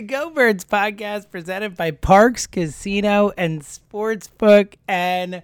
[0.00, 4.76] The Go Birds podcast presented by Parx Casino and Sportsbook.
[4.88, 5.42] And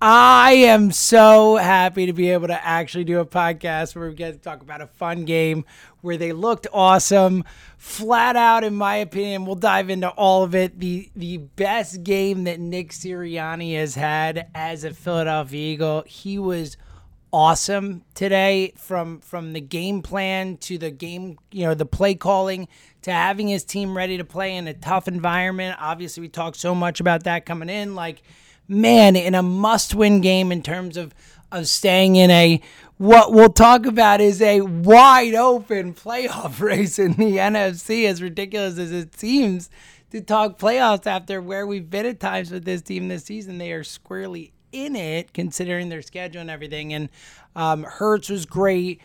[0.00, 4.34] I am so happy to be able to actually do a podcast where we get
[4.34, 5.64] to talk about a fun game
[6.00, 7.42] where they looked awesome.
[7.76, 10.78] Flat out, in my opinion, we'll dive into all of it.
[10.78, 16.04] The the best game that Nick Sirianni has had as a Philadelphia Eagle.
[16.06, 16.76] He was
[17.32, 22.66] awesome today from from the game plan to the game you know the play calling
[23.02, 25.76] to having his team ready to play in a tough environment.
[25.80, 27.94] Obviously we talked so much about that coming in.
[27.94, 28.22] Like
[28.66, 31.14] man in a must win game in terms of
[31.50, 32.60] of staying in a
[32.98, 38.78] what we'll talk about is a wide open playoff race in the NFC as ridiculous
[38.78, 39.70] as it seems
[40.10, 43.72] to talk playoffs after where we've been at times with this team this season they
[43.72, 46.92] are squarely in it, considering their schedule and everything.
[46.92, 47.08] And
[47.56, 49.00] um, Hurts was great.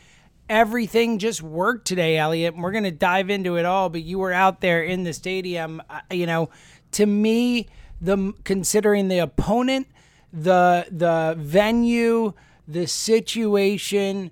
[0.49, 2.55] Everything just worked today, Elliot.
[2.57, 5.81] We're going to dive into it all, but you were out there in the stadium.
[5.89, 6.49] Uh, you know,
[6.91, 7.67] to me,
[8.01, 9.87] the considering the opponent,
[10.31, 12.33] the the venue,
[12.67, 14.31] the situation,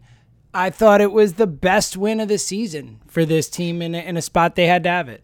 [0.54, 4.18] I thought it was the best win of the season for this team in in
[4.18, 5.24] a spot they had to have it.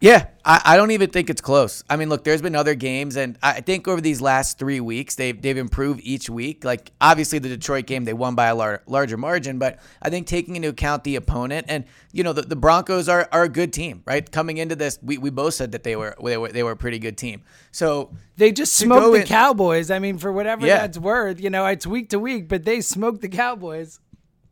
[0.00, 1.82] Yeah, I, I don't even think it's close.
[1.90, 5.16] I mean, look, there's been other games, and I think over these last three weeks,
[5.16, 6.64] they've they've improved each week.
[6.64, 10.28] Like obviously, the Detroit game they won by a lar- larger margin, but I think
[10.28, 13.72] taking into account the opponent, and you know, the, the Broncos are, are a good
[13.72, 14.30] team, right?
[14.30, 16.76] Coming into this, we, we both said that they were they were they were a
[16.76, 17.42] pretty good team.
[17.72, 19.90] So They just smoked the in- Cowboys.
[19.90, 20.78] I mean, for whatever Yeah.
[20.78, 23.98] that's worth, you know, it's week to week, but they smoked the Cowboys.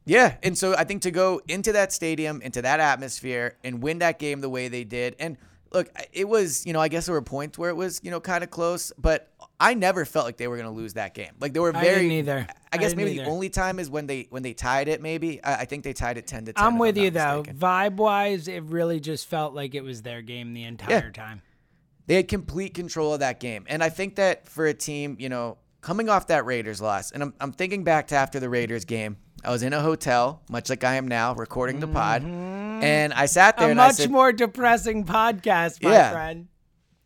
[0.07, 3.99] Yeah, and so I think to go into that stadium, into that atmosphere, and win
[3.99, 5.37] that game the way they did, and
[5.73, 8.21] look, it was you know I guess there were points where it was you know
[8.21, 11.33] kind of close, but I never felt like they were going to lose that game.
[11.41, 12.03] Like they were I very.
[12.03, 12.47] didn't either.
[12.49, 15.03] I I guess didn't maybe the only time is when they when they tied it.
[15.03, 16.65] Maybe I, I think they tied it ten to ten.
[16.65, 17.37] I'm with not you though.
[17.39, 17.59] mistaken.
[17.59, 21.43] Vibe wise, it really just felt like it was their game the entire time.
[22.07, 23.65] They had complete control of that game.
[23.69, 27.23] And I think that for a team, you know, coming off that Raiders loss, and
[27.23, 30.69] I'm, I'm thinking back to after the Raiders game, I was in a hotel, much
[30.71, 32.23] like I am now, recording the pod.
[32.23, 32.83] Mm-hmm.
[32.83, 36.11] And I sat there A and I much said, more depressing podcast, my Yeah.
[36.13, 36.49] friend.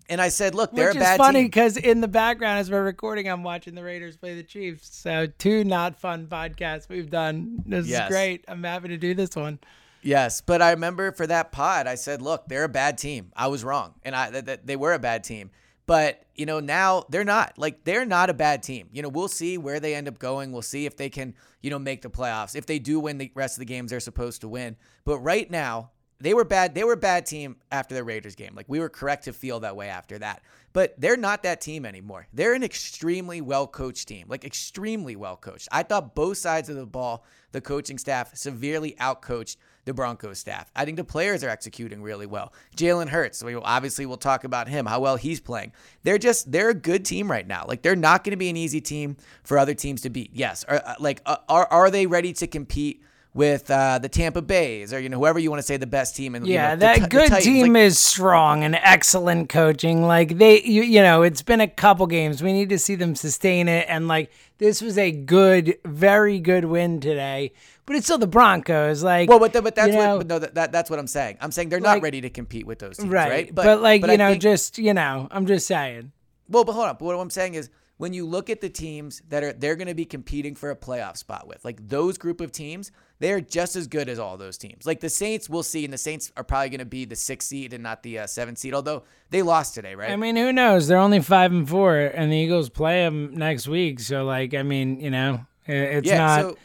[0.08, 2.70] and I said, look, they're Which a is bad funny because in the background as
[2.70, 4.96] we're recording, I'm watching the Raiders play the Chiefs.
[4.96, 7.62] So two not fun podcasts we've done.
[7.66, 8.04] This Yes.
[8.04, 8.44] is great.
[8.48, 9.58] I'm happy to do this one.
[10.02, 13.32] Yes, but I remember for that pod, I said, "Look, they're a bad team.
[13.36, 15.50] I was wrong, and I that, that they were a bad team.
[15.86, 17.58] But you know, now they're not.
[17.58, 18.88] Like they're not a bad team.
[18.92, 20.52] You know, we'll see where they end up going.
[20.52, 22.56] We'll see if they can, you know, make the playoffs.
[22.56, 24.76] If they do win the rest of the games they're supposed to win.
[25.04, 25.90] But right now,
[26.20, 26.74] they were bad.
[26.74, 28.54] They were a bad team after the Raiders game.
[28.54, 30.42] Like we were correct to feel that way after that.
[30.72, 32.26] But they're not that team anymore.
[32.32, 34.26] They're an extremely well coached team.
[34.28, 35.68] Like extremely well coached.
[35.72, 40.70] I thought both sides of the ball, the coaching staff severely outcoached the Broncos staff.
[40.74, 42.52] I think the players are executing really well.
[42.76, 45.72] Jalen Hurts, we obviously we'll talk about him, how well he's playing.
[46.02, 47.64] They're just they're a good team right now.
[47.66, 50.30] Like they're not going to be an easy team for other teams to beat.
[50.34, 54.42] Yes, are, uh, like uh, are are they ready to compete with uh, the Tampa
[54.42, 56.34] Bays or you know whoever you want to say the best team.
[56.34, 60.02] And Yeah, you know, that good team Like, is strong and excellent coaching.
[60.02, 62.42] Like they, you, you know, it's been a couple games.
[62.42, 63.86] We need to see them sustain it.
[63.88, 67.52] And like this was a good, very good win today.
[67.90, 69.02] But it's still the Broncos.
[69.02, 71.00] Like, Well, but, th- but that's you know, what but no, that, that that's what
[71.00, 71.38] I'm saying.
[71.40, 73.28] I'm saying they're not Like- ready to compete with those teams, right.
[73.28, 73.52] right?
[73.52, 76.12] But, like but you I know, think- just you know, I'm just saying.
[76.48, 76.96] Well, but hold on.
[77.00, 79.88] But what I'm saying is when you look at the teams that are they're going
[79.88, 83.40] to be competing for a playoff spot with, like those group of teams, they are
[83.40, 84.86] just as good as all those teams.
[84.86, 87.48] Like the Saints, we'll see, and the Saints are probably going to be the sixth
[87.48, 88.72] seed and not the uh, seventh seed.
[88.72, 90.12] Although they lost today, right?
[90.12, 90.86] I mean, who knows?
[90.86, 93.98] They're only five and four, and the Eagles play them next week.
[93.98, 96.18] So, like, I mean, you know, it's yeah.
[96.18, 96.40] not.
[96.42, 96.58] So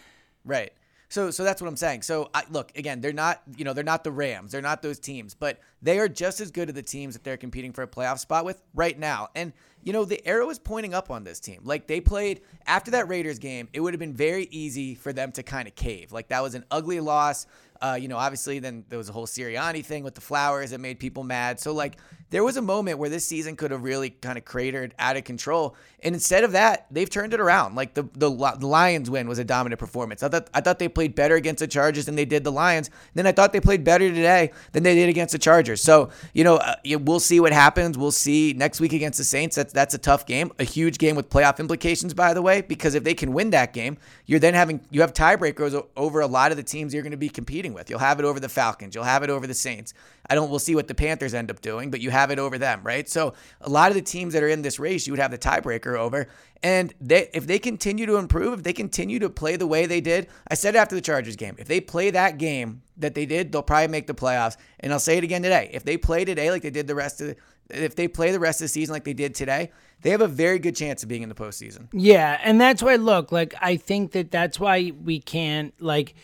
[0.45, 0.72] right.
[1.10, 2.02] So so that's what I'm saying.
[2.02, 5.00] So I, look again, they're not you know they're not the Rams, they're not those
[5.00, 7.88] teams, but they are just as good as the teams that they're competing for a
[7.88, 9.30] playoff spot with right now.
[9.36, 9.54] And
[9.84, 11.62] you know the arrow is pointing up on this team.
[11.63, 15.31] Like they played after that Raiders game, it would have been very easy for them
[15.34, 16.12] to kind of cave.
[16.12, 17.46] Like that was an ugly loss.
[17.86, 20.80] Uh, you know, obviously, then there was a whole Sirianni thing with the flowers that
[20.80, 21.60] made people mad.
[21.60, 21.98] So, like,
[22.32, 25.24] there was a moment where this season could have really kind of cratered out of
[25.24, 25.76] control.
[26.02, 27.76] And instead of that, they've turned it around.
[27.76, 30.24] Like the the, the Lions win was a dominant performance.
[30.24, 32.90] I thought I thought they played better against the Chargers than they did the Lions.
[33.14, 35.82] Then I thought they played better today than they did against the Chargers.
[35.82, 37.98] So, you know, uh, we'll see what happens.
[37.98, 39.56] We'll see next week against the Saints.
[39.56, 42.62] That's that's a tough game, a huge game with playoff implications, by the way.
[42.62, 46.28] Because if they can win that game, you're then having you have tiebreakers over a
[46.28, 47.89] lot of the teams you're going to be competing with.
[47.89, 48.95] You'll have it over the Falcons.
[48.95, 49.94] You'll have it over the Saints.
[50.27, 50.50] I don't.
[50.50, 53.07] We'll see what the Panthers end up doing, but you have it over them, right?
[53.07, 55.38] So a lot of the teams that are in this race, you would have the
[55.38, 56.27] tiebreaker over.
[56.63, 60.01] And they, if they continue to improve, if they continue to play the way they
[60.01, 63.51] did, I said after the Chargers game, if they play that game that they did,
[63.51, 64.57] they'll probably make the playoffs.
[64.80, 67.22] And I'll say it again today: if they play today like they did the rest
[67.22, 70.12] of, the, if they play the rest of the season like they did today, they
[70.12, 71.88] have a very good chance of being in the postseason.
[71.92, 76.16] Yeah, and that's why look, like I think that that's why we can't like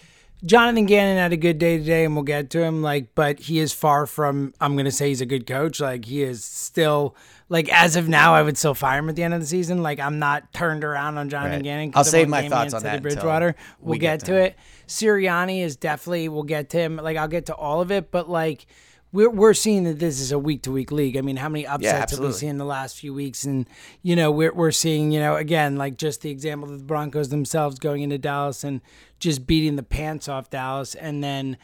[0.43, 3.59] Jonathan Gannon had a good day today and we'll get to him like but he
[3.59, 5.79] is far from I'm going to say he's a good coach.
[5.79, 7.15] Like he is still
[7.47, 9.83] like as of now I would still fire him at the end of the season.
[9.83, 11.63] Like I'm not turned around on Jonathan Right.
[11.63, 11.91] Gannon.
[11.93, 13.55] I'll save my thoughts on that Bridgewater.
[13.79, 14.55] We'll we get, get to to it.
[14.87, 16.97] Sirianni is definitely we'll get to him.
[16.97, 18.65] Like I'll get to all of it, but like
[19.11, 21.17] we're, we're seeing that this is a week to week league.
[21.17, 23.43] I mean, how many upsets have we seen in the last few weeks?
[23.43, 23.67] And,
[24.01, 27.29] you know, we're, we're seeing, you know, again, like just the example of the Broncos
[27.29, 28.81] themselves going into Dallas and
[29.19, 31.57] just beating the pants off Dallas and then,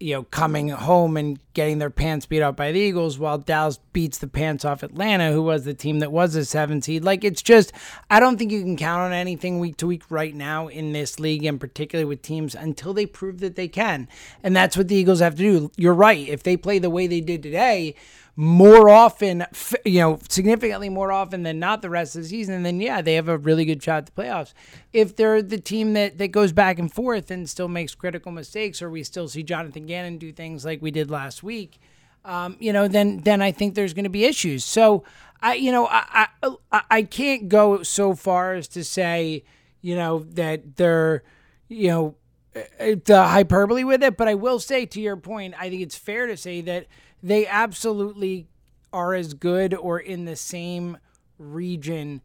[0.00, 3.80] you know, coming home and getting their pants beat up by the Eagles while Dallas
[3.92, 7.02] beats the pants off Atlanta, who was the team that was a seven seed.
[7.04, 7.72] Like, it's just,
[8.08, 11.18] I don't think you can count on anything week to week right now in this
[11.18, 14.08] league, and particularly with teams until they prove that they can.
[14.42, 15.70] And that's what the Eagles have to do.
[15.76, 16.28] You're right.
[16.28, 17.96] If they play the way they did today,
[18.40, 19.44] more often,
[19.84, 23.14] you know, significantly more often than not the rest of the season, then yeah, they
[23.14, 24.52] have a really good shot at the playoffs.
[24.92, 28.80] If they're the team that, that goes back and forth and still makes critical mistakes,
[28.80, 31.80] or we still see Jonathan Gannon do things like we did last week,
[32.24, 34.64] um, you know, then then I think there's going to be issues.
[34.64, 35.02] So
[35.42, 39.42] I, you know, I, I I can't go so far as to say,
[39.80, 41.24] you know, that they're,
[41.66, 42.14] you know,
[42.54, 45.96] uh, the hyperbole with it, but I will say to your point, I think it's
[45.96, 46.86] fair to say that
[47.22, 48.46] they absolutely
[48.92, 50.96] are as good or in the same
[51.38, 52.20] region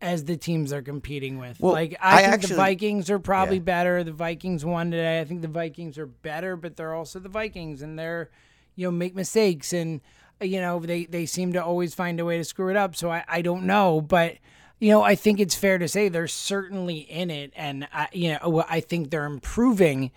[0.00, 1.58] as the teams they're competing with.
[1.60, 3.62] Well, like I, I think actually- the Vikings are probably Yeah.
[3.62, 4.04] better.
[4.04, 5.20] The Vikings won today.
[5.20, 8.30] I think the Vikings are better, but they're also the Vikings and they're
[8.76, 10.00] you know make mistakes and
[10.40, 12.94] you know they they seem to always find a way to screw it up.
[12.94, 14.36] So I I don't know, but
[14.78, 18.36] you know I think it's fair to say they're certainly in it, and I you
[18.40, 20.12] know I think they're improving.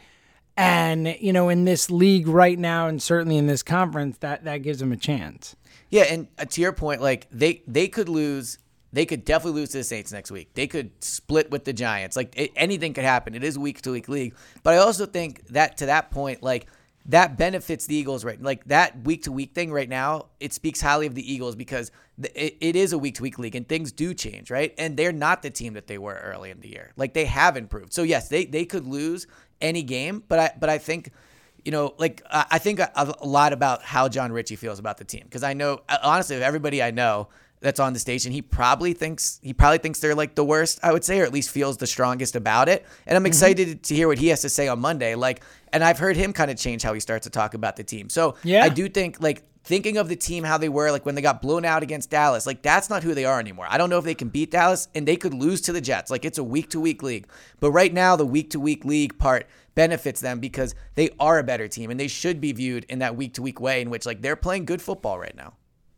[0.62, 4.60] And you know, in this league right now, and certainly in this conference, that that
[4.60, 5.56] gives them a chance.
[5.89, 8.58] Yeah, and uh, to your point, like they they could lose.
[8.94, 10.53] They could definitely lose to the Saints next week.
[10.53, 12.18] They could split with the Giants.
[12.18, 13.34] Like it, anything could happen.
[13.34, 14.36] It is week to week league.
[14.63, 16.68] But I also think that to that point, like
[17.06, 18.41] that benefits the Eagles right.
[18.41, 21.91] Like that week to week thing right now, it speaks highly of the Eagles because
[22.36, 24.74] it, it is a week to week league and things do change, right?
[24.77, 26.91] And they're not the team that they were early in the year.
[26.98, 27.94] Like they have improved.
[27.94, 29.25] So yes, they they could lose
[29.62, 31.12] any game, but I but I think
[31.63, 35.06] you know, like I think a, a lot about how Jon Ritchie feels about the
[35.06, 37.27] team because I know uh, honestly, of everybody I know
[37.60, 40.91] that's on the station, he probably thinks he probably thinks they're like the worst, I
[40.91, 42.86] would say, or at least feels the strongest about it.
[43.06, 45.13] And I'm excited to hear what he has to say on Monday.
[45.13, 47.84] Like, and I've heard him kind of change how he starts to talk about the
[47.84, 48.10] team.
[48.10, 48.63] So Yeah.
[48.63, 51.41] I do think like thinking of the team how they were like when they got
[51.41, 53.68] blown out against Dallas, like that's not who they are anymore.
[53.70, 56.12] I don't know if they can beat Dallas and they could lose to the Jets.
[56.12, 57.27] Like it's a week to week league.
[57.60, 61.44] But right now the week to week league part benefits them because they are a
[61.44, 64.06] better team and they should be viewed in that week to week way in which
[64.06, 65.53] like they're playing good football right now.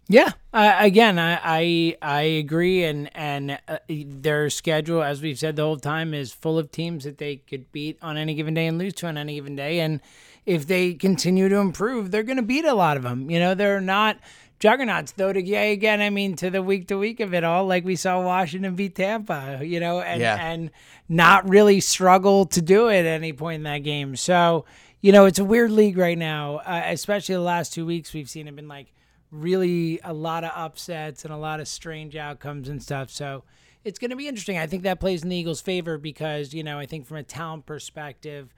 [0.09, 0.31] Yeah.
[0.53, 5.63] Uh, again, I, I I agree, and and uh, their schedule, as we've said the
[5.63, 8.77] whole time, is full of teams that they could beat on any given day and
[8.77, 9.79] lose to on any given day.
[9.79, 10.01] And
[10.45, 13.29] if they continue to improve, they're going to beat a lot of them.
[13.29, 14.17] You know, they're not
[14.59, 15.31] juggernauts, though.
[15.33, 17.95] To yeah, again, I mean, to the week to week of it all, like we
[17.95, 19.59] saw Washington beat Tampa.
[19.63, 20.37] You know, and Yeah.
[20.39, 20.71] and
[21.09, 24.15] not really struggle to do it at any point in that game.
[24.15, 24.65] So
[25.01, 28.29] you know, it's a weird league right now, uh, especially the last two weeks we've
[28.29, 28.93] seen have been like
[29.31, 33.09] really a lot of upsets and a lot of strange outcomes and stuff.
[33.09, 33.43] So
[33.83, 34.57] it's going to be interesting.
[34.57, 37.23] I think that plays in the Eagles' favor because, you know, I think from a
[37.23, 38.53] talent perspective,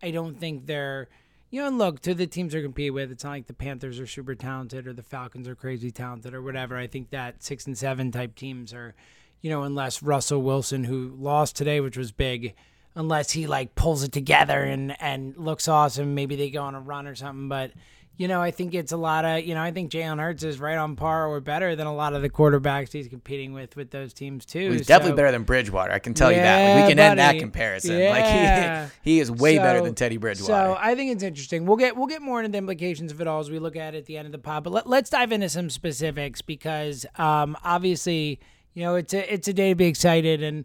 [0.00, 1.08] I don't think they're,
[1.50, 3.98] you know, and look, to the teams they're competing with, it's not like the Panthers
[3.98, 6.76] are super talented or the Falcons are crazy talented or whatever.
[6.76, 8.94] I think that six and seven type teams are,
[9.40, 12.54] you know, unless Russell Wilson, who lost today, which was big,
[12.94, 16.80] unless he like pulls it together and and looks awesome, maybe they go on a
[16.80, 17.48] run or something.
[17.48, 17.72] But
[18.18, 20.58] you know, I think it's a lot of you know, I think Jalen Hurts is
[20.58, 23.90] right on par or better than a lot of the quarterbacks he's competing with with
[23.90, 24.72] those teams too.
[24.72, 25.92] He's definitely better than Bridgewater.
[25.92, 26.64] I can tell you that.
[26.64, 27.96] Like, we Yeah, can end that comparison.
[27.96, 28.10] Yeah.
[28.10, 30.52] Like he, he is way better than Teddy Bridgewater.
[30.52, 31.64] So I think it's interesting.
[31.64, 33.94] We'll get we'll get more into the implications of it all as we look at
[33.94, 34.64] it at the end of the pod.
[34.64, 38.40] But let, let's dive into some specifics because um, obviously
[38.74, 40.64] you know it's a it's a day to be excited and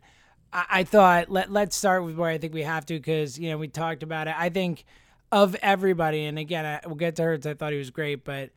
[0.51, 3.51] I, I thought let let's start with where I think we have to because you
[3.51, 4.33] know we talked about it.
[4.35, 4.85] I think
[5.33, 7.45] of everybody and again I, we'll get to Hurts.
[7.45, 8.51] I thought he was great, but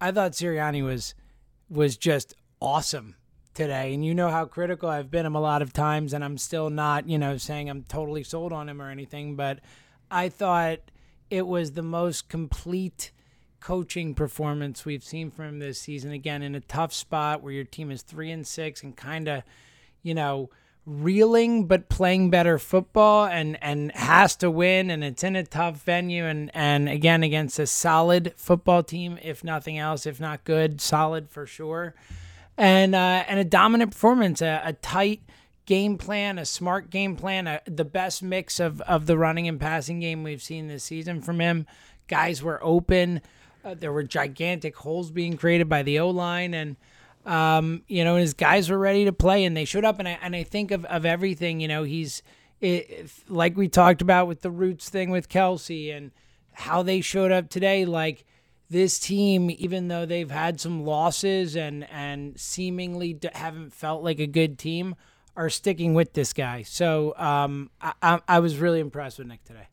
[0.00, 1.14] I thought Sirianni was
[1.68, 3.16] was just awesome
[3.54, 3.94] today.
[3.94, 6.70] And you know how critical I've been him a lot of times, and I'm still
[6.70, 9.36] not, you know, saying I'm totally sold on him or anything.
[9.36, 9.60] But
[10.10, 10.78] I thought
[11.30, 13.12] it was the most complete
[13.60, 16.12] coaching performance we've seen from him this season.
[16.12, 19.42] Again, in a tough spot where your team is three and six and kind of,
[20.02, 20.50] you know,
[20.90, 25.80] reeling but playing better football and and has to win and it's in a tough
[25.82, 30.80] venue and and again against a solid football team if nothing else if not good
[30.80, 31.94] solid for sure.
[32.58, 35.22] And uh, and a dominant performance a, a tight
[35.64, 39.60] game plan a smart game plan a, the best mix of of the running and
[39.60, 41.66] passing game we've seen this season from him.
[42.08, 43.20] Guys were open.
[43.64, 46.74] Uh, there were gigantic holes being created by the O line and
[47.26, 49.98] um, you know, his guys were ready to play and they showed up.
[49.98, 52.22] And I, and I think of, of everything, you know, he's
[52.60, 56.10] it, like we talked about with the roots thing with Kelce and
[56.52, 57.84] how they showed up today.
[57.84, 58.24] Like
[58.68, 64.26] this team, even though they've had some losses and, and seemingly haven't felt like a
[64.26, 64.94] good team,
[65.36, 66.62] are sticking with this guy.
[66.62, 69.68] So um, I, I, I was really impressed with Nick today.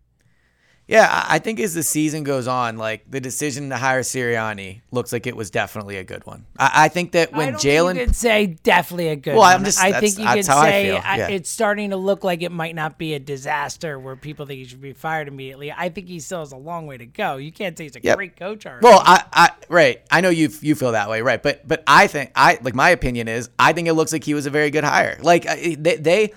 [0.88, 5.12] Yeah, I think as the season goes on, like the decision to hire Sirianni looks
[5.12, 6.46] like it was definitely a good one.
[6.58, 9.34] I, I think that when Jalen, you could say definitely a good.
[9.34, 9.66] Well, I'm one.
[9.66, 11.28] just- I think you could say I- yeah.
[11.28, 14.66] it's starting to look like it might not be a disaster where people think he
[14.66, 15.74] should be fired immediately.
[15.74, 17.36] I think he still has a long way to go.
[17.36, 18.16] You can't say he's a Yep.
[18.16, 18.86] great coach already.
[18.86, 20.02] Well, I, I, right.
[20.10, 21.44] I know you, you feel that way, right?
[21.44, 24.34] But, but I think, I like my opinion is, I think it looks like he
[24.34, 25.18] was a very good hire.
[25.22, 26.34] Like they, they,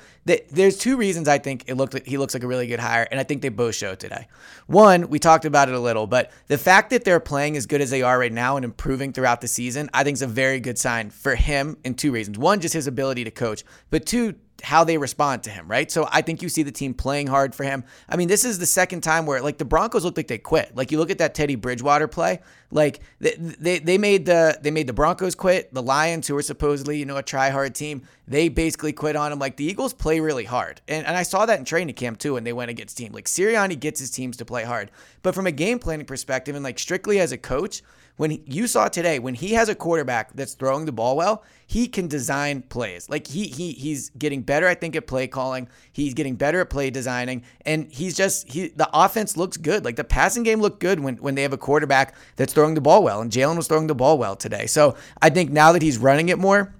[0.51, 3.19] there's two reasons I think it looked he looks like a really good hire, and
[3.19, 4.29] I think they both show today.
[4.67, 7.81] One, we talked about it a little, but the fact that they're playing as good
[7.81, 10.61] as they are right now and improving throughout the season, I think is a very
[10.61, 11.77] good sign for him.
[11.85, 15.51] In two reasons: one, just his ability to coach, but two, how they respond to
[15.51, 15.91] him, right?
[15.91, 17.85] So I think you see the team playing hard for him.
[18.09, 20.75] I mean, this is the second time where like the Broncos looked like they quit.
[20.77, 22.41] Like you look at that Teddy Bridgewater play,
[22.71, 25.73] like they they, they made the they made the Broncos quit.
[25.73, 29.33] The Lions, who were supposedly you know a try hard team, they basically quit on
[29.33, 29.39] him.
[29.39, 32.35] Like the Eagles play really hard, and and I saw that in training camp too
[32.35, 33.13] when they went against team.
[33.13, 34.91] Like Sirianni gets his teams to play hard,
[35.23, 37.83] but from a game planning perspective and like strictly as a coach
[38.21, 41.43] when he, you saw today when he has a quarterback that's throwing the ball well
[41.67, 43.09] he can design plays.
[43.09, 45.69] Like he he he's getting better i think at play calling.
[45.91, 47.45] He's getting better at play designing.
[47.65, 49.87] And he's just he the offense looks good.
[49.87, 52.83] Like the passing game looked good when when they have a quarterback that's throwing the
[52.83, 53.23] ball well.
[53.23, 54.67] And jalen was throwing the ball well today.
[54.67, 56.75] So i think now that he's running it more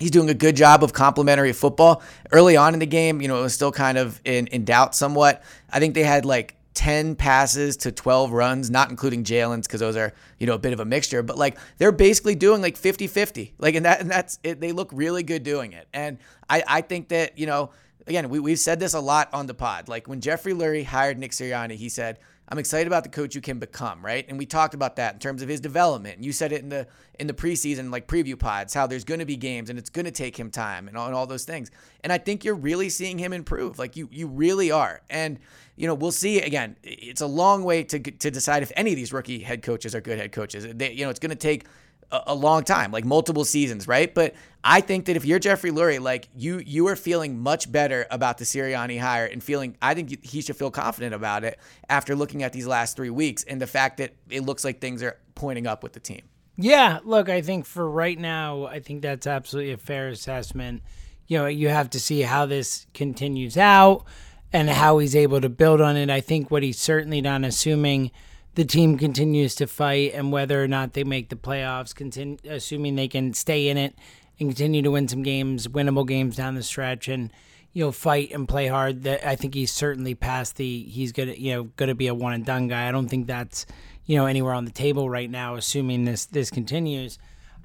[0.00, 2.02] He's doing a good job of complementary football.
[2.32, 4.96] Early on in the game, you know, it was still kind of in, in doubt
[4.96, 5.44] somewhat.
[5.70, 9.96] I think they had like 10 passes to 12 runs, not including Jalen's because those
[9.96, 13.06] are, you know, a bit of a mixture, but like they're basically doing like 50
[13.06, 13.54] 50.
[13.58, 14.60] Like, and that, and that's it.
[14.60, 15.88] They look really good doing it.
[15.92, 17.70] And I, I think that, you know,
[18.06, 19.88] again, we, we've said this a lot on the pod.
[19.88, 22.18] Like when Jeffrey Lurie hired Nick Sirianni, he said,
[22.52, 24.26] I'm excited about the coach you can become, right?
[24.28, 26.22] And we talked about that in terms of his development.
[26.22, 26.86] You said it in the
[27.18, 30.04] in the preseason like preview pods how there's going to be games and it's going
[30.04, 31.70] to take him time and all, and all those things.
[32.04, 33.78] And I think you're really seeing him improve.
[33.78, 35.00] Like you you really are.
[35.08, 35.38] And
[35.76, 36.76] you know, we'll see again.
[36.82, 40.02] It's a long way to to decide if any of these rookie head coaches are
[40.02, 40.66] good head coaches.
[40.74, 41.64] They, you know, it's going to take
[42.12, 44.14] a long time, like multiple seasons, right?
[44.14, 48.06] But I think that if you're Jeffrey Lurie, like you, you are feeling much better
[48.10, 49.76] about the Sirianni hire and feeling.
[49.82, 53.42] I think he should feel confident about it after looking at these last three weeks
[53.42, 56.22] and the fact that it looks like things are pointing up with the team.
[56.56, 60.82] Yeah, look, I think for right now, I think that's absolutely a fair assessment.
[61.26, 64.04] You know, you have to see how this continues out
[64.52, 66.10] and how he's able to build on it.
[66.10, 68.10] I think what he's certainly done, assuming
[68.54, 72.96] the team continues to fight and whether or not they make the playoffs, continue, assuming
[72.96, 73.94] they can stay in it
[74.42, 77.30] and continue to win some games, winnable games down the stretch, and
[77.72, 79.04] you know fight and play hard.
[79.04, 82.34] That I think he's certainly past the he's gonna you know gonna be a one
[82.34, 82.88] and done guy.
[82.88, 83.66] I don't think that's
[84.04, 87.18] you know anywhere on the table right now, assuming this this continues.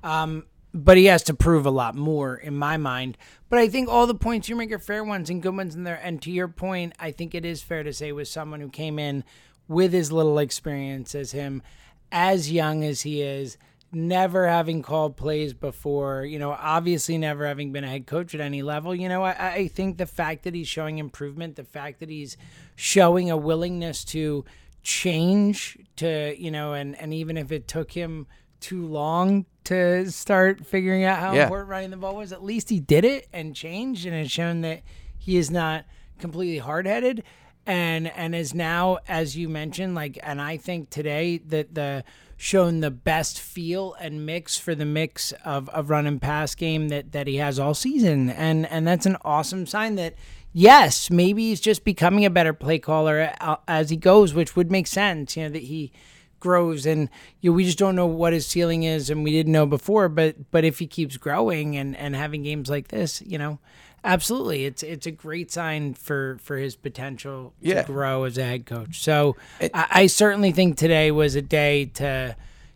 [0.04, 3.18] Um, but he has to prove a lot more in my mind.
[3.50, 5.84] But I think all the points you make are fair ones and good ones in
[5.84, 6.00] there.
[6.02, 9.00] And to your point, I think it is fair to say with someone who came
[9.00, 9.24] in
[9.68, 11.64] with as little experience as him,
[12.12, 13.58] as young as he is,
[13.92, 18.42] never having called plays before, you know, obviously never having been a head coach at
[18.42, 22.00] any level, you know, I, I think the fact that he's showing improvement, the fact
[22.02, 22.38] that he's
[22.76, 24.44] showing a willingness to
[24.84, 28.28] change to, you know, and, and even if it took him
[28.60, 31.44] too long to start figuring out how Yeah.
[31.44, 34.62] important running the ball was, at least he did it and changed and has shown
[34.62, 34.82] that
[35.18, 35.86] he is not
[36.20, 37.24] completely hard headed
[37.66, 42.04] and and is now, as you mentioned, like and I think today that the
[42.38, 46.90] shown the best feel and mix for the mix of, of run and pass game
[46.90, 48.30] that, that he has all season.
[48.30, 50.14] And and that's an awesome sign that
[50.54, 54.72] yes, maybe he's just becoming a better play caller uh, as he goes, which would
[54.72, 55.92] make sense, you know, that he
[56.40, 57.10] grows and
[57.42, 60.08] you know, we just don't know what his ceiling is and we didn't know before
[60.08, 63.58] but but if he keeps growing and and having games like this you know
[64.04, 67.82] absolutely it's it's a great sign for for his potential Yeah.
[67.82, 71.86] to grow as a head coach so I, I certainly think today was a day
[71.96, 72.36] to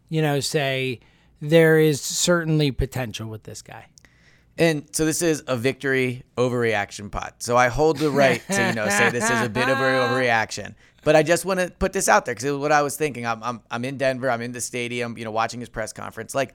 [0.10, 1.00] you know say
[1.42, 3.86] there is certainly potential with this guy
[4.58, 7.36] And so this is a victory overreaction pot.
[7.40, 9.94] So I hold the right to you know say this is a bit of an
[10.10, 10.76] overreaction.
[11.04, 12.96] But I just want to put this out there because it was what I was
[12.96, 13.26] thinking.
[13.26, 14.30] I'm, I'm I'm in Denver.
[14.30, 15.18] I'm in the stadium.
[15.18, 16.36] You know, watching his press conference.
[16.36, 16.54] Like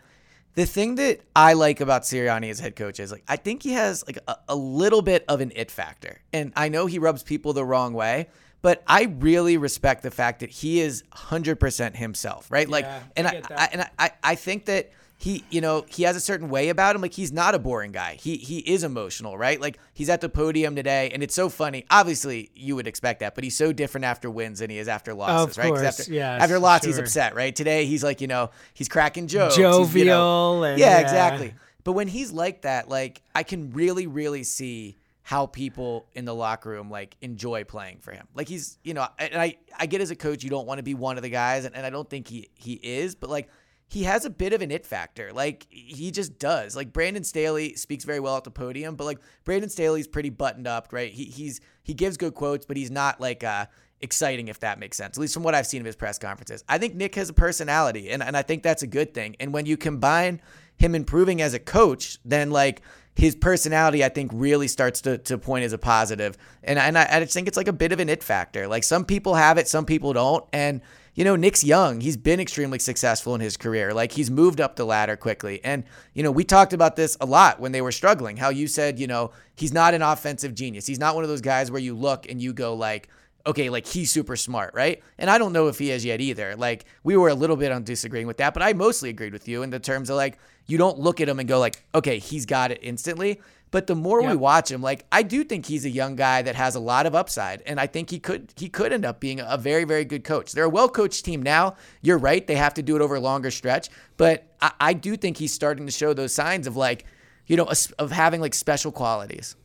[0.57, 3.73] the thing that I like about Sirianni as head coach is like I think he
[3.75, 6.21] has like a, a little bit of an it factor.
[6.33, 8.29] And I know he rubs people the wrong way.
[8.63, 12.69] But I really respect the fact that he is 100% himself, right?
[12.69, 13.55] Like, Yeah, and I I.
[13.55, 16.95] I and I, I think that he, you know, he has a certain way about
[16.95, 17.01] him.
[17.03, 18.17] Like he's not a boring guy.
[18.21, 19.59] He he is emotional, right?
[19.61, 21.85] Like he's at the podium today, and it's so funny.
[21.91, 25.15] Obviously, you would expect that, but he's so different after wins than he is after
[25.15, 25.69] losses, Of right?
[25.69, 27.55] course, after, yes, after loss, he's upset, right?
[27.57, 31.00] Today, he's like, you know, he's cracking jokes, he's, you know- Jovial and- yeah, yeah.
[31.00, 31.55] exactly.
[31.83, 36.35] But when he's like that, like I can really, really see how people in the
[36.35, 38.26] locker room like enjoy playing for him.
[38.35, 40.83] Like he's, you know, and I, I get as a coach, you don't want to
[40.85, 43.49] be one of the guys, and, and I don't think he he is, but like
[43.89, 45.33] he has a bit of an it factor.
[45.33, 46.75] Like he just does.
[46.75, 50.67] Like Brandon Staley speaks very well at the podium, but like Brandon Staley's pretty buttoned
[50.67, 51.13] up, right?
[51.13, 53.67] He he's he gives good quotes, but he's not like uh
[54.01, 55.17] exciting if that makes sense.
[55.17, 56.65] At least from what I've seen of his press conferences.
[56.69, 59.37] I think Nick has a personality and, and I think that's a good thing.
[59.41, 60.43] And when you combine
[60.77, 62.83] him improving as a coach, then like
[63.15, 66.37] his personality, I think, really starts to, to point as a positive.
[66.63, 68.69] And, and I, I just think it's like a bit of an it factor.
[68.69, 70.45] Like some people have it, some people don't.
[70.53, 70.83] And,
[71.17, 72.02] you know, Nick's young.
[72.02, 73.93] He's been extremely successful in his career.
[73.95, 75.65] Like he's moved up the ladder quickly.
[75.65, 78.37] And, you know, we talked about this a lot when they were struggling.
[78.37, 80.87] How you said, you know, he's not an offensive genius.
[80.87, 83.09] He's not one of those guys where you look and you go like,
[83.47, 85.02] okay, like he's super smart, right?
[85.17, 86.55] And I don't know if he is yet either.
[86.55, 89.49] Like we were a little bit on disagreeing with that, but I mostly agreed with
[89.49, 92.19] you in the terms of like you don't look at him and go like, okay,
[92.19, 93.41] he's got it instantly.
[93.76, 96.54] But the more we watch him, like I do think he's a young guy that
[96.54, 99.39] has a lot of upside, and I think he could he could end up being
[99.39, 100.52] a very very good coach.
[100.52, 101.76] They're a well coached team now.
[102.00, 105.15] You're right; they have to do it over a longer stretch, but I, I do
[105.15, 107.04] think he's starting to show those signs of like,
[107.47, 109.56] you know, a- of having like special qualities.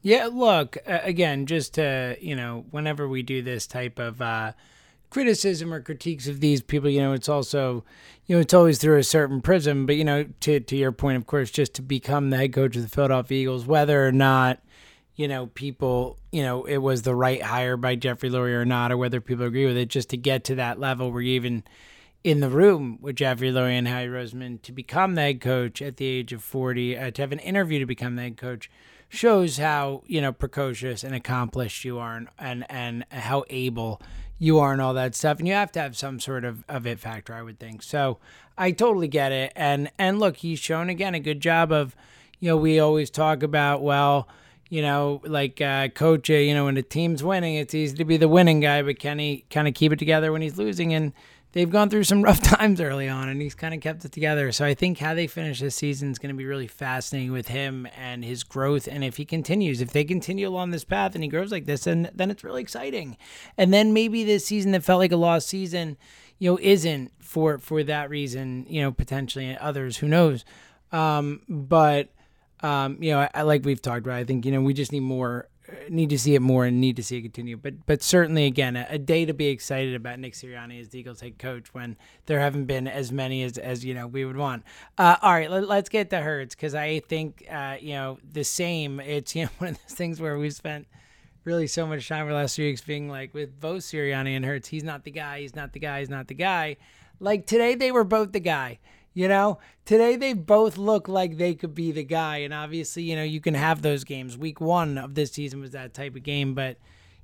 [0.00, 4.52] Yeah, look, uh, again, just to, you know, whenever we do this type of uh,
[5.10, 7.84] criticism or critiques of these people, you know, it's also,
[8.26, 9.86] you know, it's always through a certain prism.
[9.86, 12.76] But, you know, to, to your point, of course, just to become the head coach
[12.76, 14.60] of the Philadelphia Eagles, whether or not,
[15.16, 18.92] you know, people, you know, it was the right hire by Jeffrey Lurie or not,
[18.92, 21.64] or whether people agree with it, just to get to that level where you even
[22.22, 25.96] in the room with Jeffrey Lurie and Howie Roseman to become the head coach at
[25.96, 28.70] the age of 40, uh, to have an interview to become the head coach
[29.10, 34.00] shows how, you know, precocious and accomplished you are and, and, and how able
[34.38, 35.38] you are and all that stuff.
[35.38, 37.82] And you have to have some sort of, of it factor, I would think.
[37.82, 38.18] So
[38.56, 39.52] I totally get it.
[39.56, 41.96] And, and look, he's shown again a good job of,
[42.38, 44.28] you know, we always talk about, well,
[44.68, 48.04] you know, like uh, coach, uh, you know, when the team's winning, it's easy to
[48.04, 50.94] be the winning guy, but can he kind of keep it together when he's losing?
[50.94, 51.12] And
[51.52, 54.52] they've gone through some rough times early on, and he's kind of kept it together.
[54.52, 57.48] So I think how they finish this season is going to be really fascinating with
[57.48, 58.88] him and his growth.
[58.90, 61.84] And if he continues, if they continue along this path and he grows like this,
[61.84, 63.16] then then it's really exciting.
[63.56, 65.96] And then maybe this season that felt like a lost season
[66.40, 70.44] you know, isn't for for that reason, you know, potentially others, who knows.
[70.90, 72.08] Um, but
[72.62, 75.00] um, you know, I, like we've talked about, I think you know we just need
[75.00, 75.46] more,
[75.88, 77.56] need to see it more, and need to see it continue.
[77.56, 80.98] But but certainly, again, a, a day to be excited about Nick Sirianni as the
[80.98, 84.36] Eagles head coach when there haven't been as many as as you know we would
[84.36, 84.64] want.
[84.98, 88.44] Uh, all right, let, us get to Hurts because I think uh, you know the
[88.44, 89.00] same.
[89.00, 90.86] It's you know one of those things where we've spent
[91.44, 94.44] really so much time over the last few weeks being like with both Sirianni and
[94.44, 96.76] Hurts, he's not the guy, he's not the guy, he's not the guy.
[97.18, 98.78] Like today, they were both the guy.
[99.12, 102.38] You know, today they both look like they could be the guy.
[102.38, 104.38] And obviously, you know, you can have those games.
[104.38, 106.78] Week one of this season was that type of game, but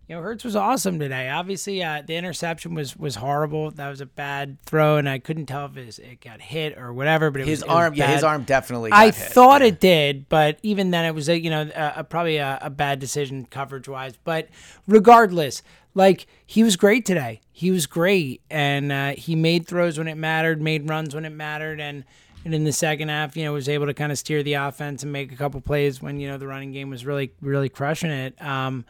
[0.08, 1.28] you know, Hurts was awesome today.
[1.28, 3.72] Obviously, uh, the interception was was horrible.
[3.72, 6.78] That was a bad throw, and I couldn't tell if it, was, it got hit
[6.78, 7.32] or whatever.
[7.32, 8.92] But his was, arm, yeah, his arm definitely.
[8.92, 9.14] I hit.
[9.14, 9.68] thought yeah.
[9.68, 12.70] it did, but even then, it was a you know a, a probably a, a
[12.70, 14.14] bad decision coverage wise.
[14.22, 14.48] But
[14.86, 15.62] regardless,
[15.94, 17.40] like he was great today.
[17.50, 21.30] He was great, and uh, he made throws when it mattered, made runs when it
[21.30, 22.04] mattered, and
[22.44, 25.02] and in the second half, you know, was able to kind of steer the offense
[25.02, 28.12] and make a couple plays when you know the running game was really really crushing
[28.12, 28.40] it.
[28.40, 28.84] Um,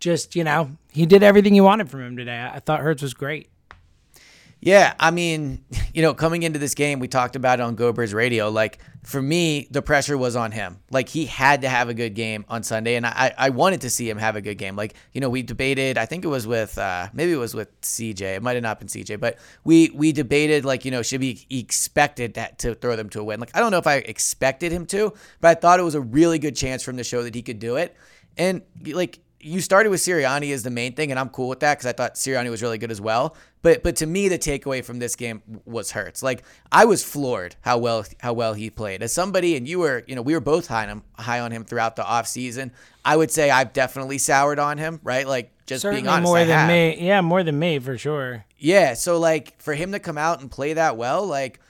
[0.00, 2.50] just you know, he did everything you wanted from him today.
[2.52, 3.50] I thought Hurts was great.
[4.60, 8.12] Yeah, I mean, you know, coming into this game, we talked about it on GoBirds
[8.12, 8.48] Radio.
[8.48, 10.80] Like for me, the pressure was on him.
[10.90, 13.90] Like he had to have a good game on Sunday, and I I wanted to
[13.90, 14.74] see him have a good game.
[14.76, 15.96] Like you know, we debated.
[15.96, 18.36] I think it was with uh, maybe it was with CJ.
[18.36, 21.46] It might have not been CJ, but we we debated like you know should be
[21.50, 23.40] expected that, to throw them to a win.
[23.40, 26.00] Like I don't know if I expected him to, but I thought it was a
[26.00, 27.96] really good chance for him to show that he could do it.
[28.36, 31.78] And like you started with Sirianni as the main thing, and I'm cool with that
[31.78, 33.36] because I thought Sirianni was really good as well.
[33.62, 36.22] But but to me, the takeaway from this game was Hurts.
[36.22, 39.02] Like I was floored how well how well he played.
[39.02, 41.50] As somebody, and you were, you know, we were both high on him, high on
[41.52, 42.70] him throughout the offseason.
[43.04, 45.26] I would say I've definitely soured on him, right?
[45.26, 46.68] Like just Certainly being honest, more I than have.
[46.68, 46.98] me.
[47.00, 48.44] Yeah, more than me for sure.
[48.58, 51.60] Yeah, so like for him to come out and play that well, like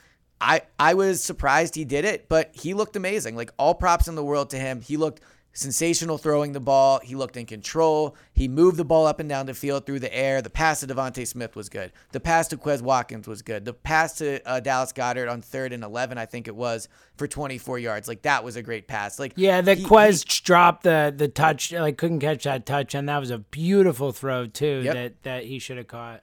[0.41, 3.37] I I was surprised he did it, but he looked amazing.
[3.37, 4.81] Like all props in the world to him.
[4.81, 5.21] He looked
[5.59, 7.01] sensational throwing the ball.
[7.03, 8.15] He looked in control.
[8.33, 10.41] He moved the ball up and down the field through the air.
[10.41, 11.91] The pass to DeVonta Smith was good.
[12.13, 13.65] The pass to Quez Watkins was good.
[13.65, 17.27] The pass to uh, Dallas Goedert on third and 11, I think it was, for
[17.27, 18.07] 24 yards.
[18.07, 19.19] Like, that was a great pass.
[19.19, 22.95] Like, Yeah, the he- Quez he- dropped the, the touch, like, couldn't catch that touch,
[22.95, 24.95] and that was a beautiful throw, too, Yep.
[24.95, 26.23] that, that he should have caught.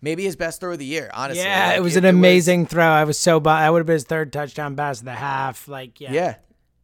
[0.00, 1.44] maybe his best throw of the year, honestly.
[1.44, 2.84] Yeah, Like, it was an amazing throw.
[2.84, 3.62] I was so bummed.
[3.62, 5.68] That would have been his third touchdown pass of the half.
[5.68, 6.12] Like, yeah.
[6.12, 6.34] yeah.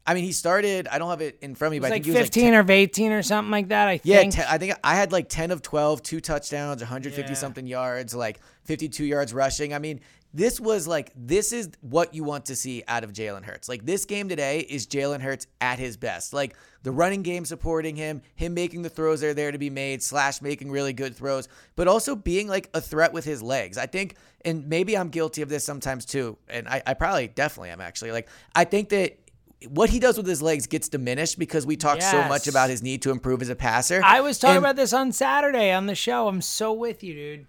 [0.09, 1.94] I mean, he started, I don't have it in front of me, but was I
[1.97, 4.33] like think he was 15 or 18 or something like that, I Yeah, think.
[4.33, 7.35] te- I think I had like 10 of 12, two touchdowns, 150 Yeah.
[7.37, 9.75] something yards, like 52 yards rushing.
[9.75, 10.01] I mean,
[10.33, 13.68] this was like, this is what you want to see out of Jalen Hurts.
[13.68, 16.33] Like, this game today is Jalen Hurts at his best.
[16.33, 19.68] Like, the running game supporting him, him making the throws that are there to be
[19.71, 23.77] made, slash making really good throws, but also being like a threat with his legs.
[23.77, 27.71] I think, and maybe I'm guilty of this sometimes too, and I, I probably definitely
[27.71, 28.12] am actually.
[28.12, 29.18] Like, I think that
[29.68, 32.83] what he does with his legs gets diminished because we talk so much about his
[32.83, 34.01] need to improve as a passer.
[34.05, 36.29] I was talking And- about this on Saturday on the show.
[36.29, 37.47] I'm so with you, dude.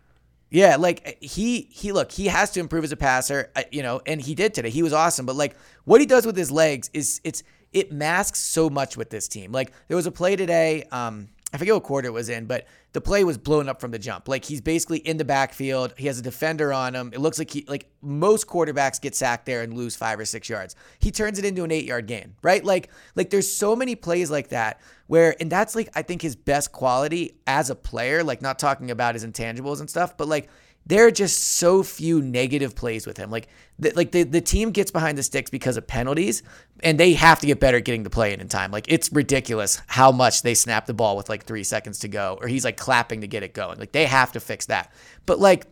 [0.51, 4.01] Yeah, like he he look, he has to improve as a passer, uh, you know,
[4.07, 4.71] and he did today.
[4.71, 8.39] He was awesome, but like what he does with his legs is it's it masks
[8.39, 9.51] so much with this team.
[9.51, 12.67] Like there was a play today, um I forget what quarter it was in, but
[12.93, 14.27] the play was blown up from the jump.
[14.27, 15.93] Like he's basically in the backfield.
[15.97, 17.11] He has a defender on him.
[17.13, 20.49] It looks like he like most quarterbacks get sacked there and lose 5 or 6
[20.49, 20.75] yards.
[20.99, 22.63] He turns it into an 8-yard gain, right?
[22.63, 26.35] Like like there's so many plays like that where and that's like I think his
[26.35, 30.49] best quality as a player, like not talking about his intangibles and stuff, but like
[30.85, 33.29] there are just so few negative plays with him.
[33.29, 36.41] Like, the, like the, the team gets behind the sticks because of penalties,
[36.81, 38.71] and they have to get better at getting the play in in time.
[38.71, 42.37] Like, it's ridiculous how much they snap the ball with like three seconds to go,
[42.41, 43.77] or he's like clapping to get it going.
[43.79, 44.91] Like, they have to fix that.
[45.25, 45.67] But like,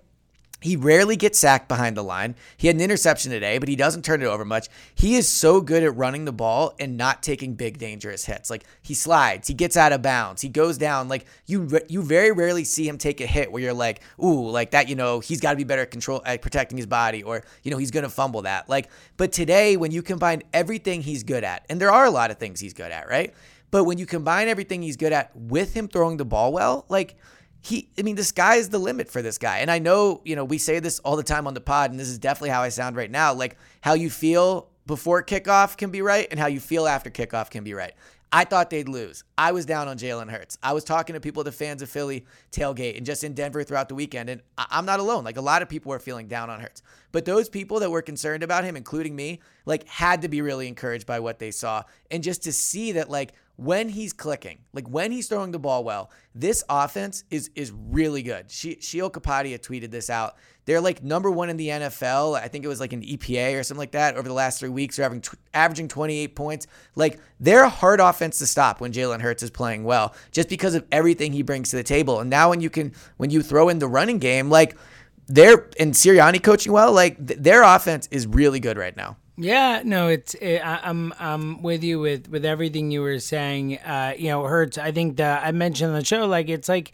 [0.59, 2.35] he rarely gets sacked behind the line.
[2.57, 4.69] He had an interception today, but he doesn't turn it over much.
[4.95, 8.49] He is so good at running the ball and not taking big dangerous hits.
[8.49, 11.09] Like he slides, he gets out of bounds, he goes down.
[11.09, 14.71] Like you, you very rarely see him take a hit where you're like, ooh, like
[14.71, 14.89] that.
[14.89, 17.71] You know, he's got to be better at control at protecting his body, or you
[17.71, 18.67] know, he's gonna fumble that.
[18.67, 22.31] Like, but today when you combine everything he's good at, and there are a lot
[22.31, 23.33] of things he's good at, right?
[23.69, 27.17] But when you combine everything he's good at with him throwing the ball well, like
[27.61, 29.59] he I mean the sky is the limit for this guy.
[29.59, 31.99] And I know, you know, we say this all the time on the pod and
[31.99, 33.33] this is definitely how I sound right now.
[33.33, 37.49] Like how you feel before kickoff can be right and how you feel after kickoff
[37.49, 37.93] can be right.
[38.31, 39.23] I thought they'd lose.
[39.37, 40.57] I was down on Jalen Hurts.
[40.61, 43.87] I was talking to people, the fans of Philly tailgate, and just in Denver throughout
[43.87, 44.29] the weekend.
[44.29, 45.23] And I'm not alone.
[45.23, 46.83] Like a lot of people were feeling down on Hurts.
[47.13, 50.67] But those people that were concerned about him, including me, like had to be really
[50.67, 51.83] encouraged by what they saw.
[52.11, 55.83] And just to see that, like, when he's clicking, like when he's throwing the ball
[55.83, 58.49] well, this offense is is really good.
[58.51, 62.39] She Sheil Kapadia tweeted this out They're like number one in the NFL.
[62.39, 64.69] I think it was like an EPA or something like that over the last three
[64.69, 64.95] weeks.
[64.95, 66.67] They're having tw- averaging 28 points.
[66.95, 70.75] Like they're a hard offense to stop when Jalen Hurts is playing well, just because
[70.75, 72.19] of everything he brings to the table.
[72.19, 74.77] And now when you can when you throw in the running game, like
[75.25, 79.17] they're and Sirianni coaching well, like th- their offense is really good right now.
[79.39, 83.77] Yeah, no, it's it, I, I'm I'm with you with with everything you were saying.
[83.77, 84.77] Uh, you know, Hurts.
[84.79, 86.91] I think I mentioned on the show like it's like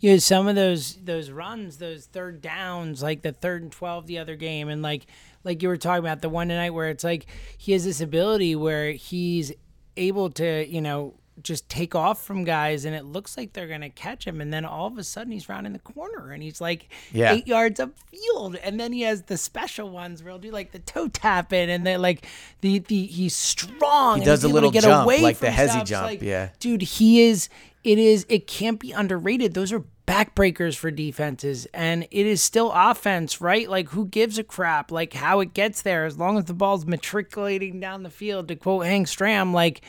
[0.00, 4.06] you know some of those those runs, those third downs, like the third and twelve
[4.08, 5.06] the other game, and like
[5.44, 7.26] like you were talking about the one tonight where it's like
[7.56, 9.52] he has this ability where he's
[9.96, 13.90] able to you know just take off from guys and it looks like they're gonna
[13.90, 16.88] catch him and then all of a sudden he's rounding the corner and he's like
[17.12, 17.32] Yeah.
[17.32, 20.78] eight yards upfield and then he has the special ones where he'll do like the
[20.78, 22.26] toe tapping and then like
[22.60, 25.84] the the he's strong He does a little get jump, away like the hezzy stuff.
[25.86, 26.50] Jump, like, yeah.
[26.60, 27.48] dude he is
[27.82, 32.70] it is it can't be underrated those are backbreakers for defenses and it is still
[32.74, 36.44] offense right like who gives a crap like how it gets there as long as
[36.44, 39.80] the ball's matriculating down the field to quote hank stram like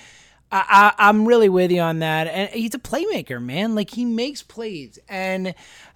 [0.56, 3.76] I, I, I'm really with you on that, and he's a playmaker, man.
[3.76, 5.54] Like he makes plays, and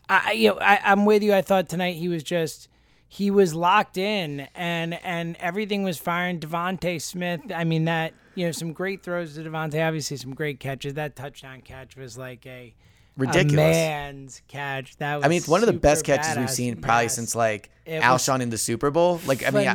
[0.10, 1.34] I, you know, I, I'm with you.
[1.34, 2.68] I thought tonight he was just
[3.08, 6.40] he was locked in, and and everything was firing.
[6.40, 10.60] DeVonta Smith, I mean that you know some great throws to DeVonta, obviously some great
[10.60, 10.96] catches.
[10.96, 12.74] That touchdown catch was like a
[13.16, 13.54] Ridiculous.
[13.54, 14.98] a man's catch.
[14.98, 17.70] That was I mean, it's one of the best catches we've seen probably since like
[17.86, 19.22] It Alshon in the Super Bowl.
[19.26, 19.74] Like I mean, I-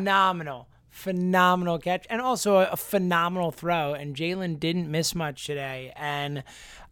[0.95, 3.95] phenomenal, catch, and also a, a phenomenal throw.
[3.95, 5.93] And Jalen didn't miss much today.
[5.97, 6.45] And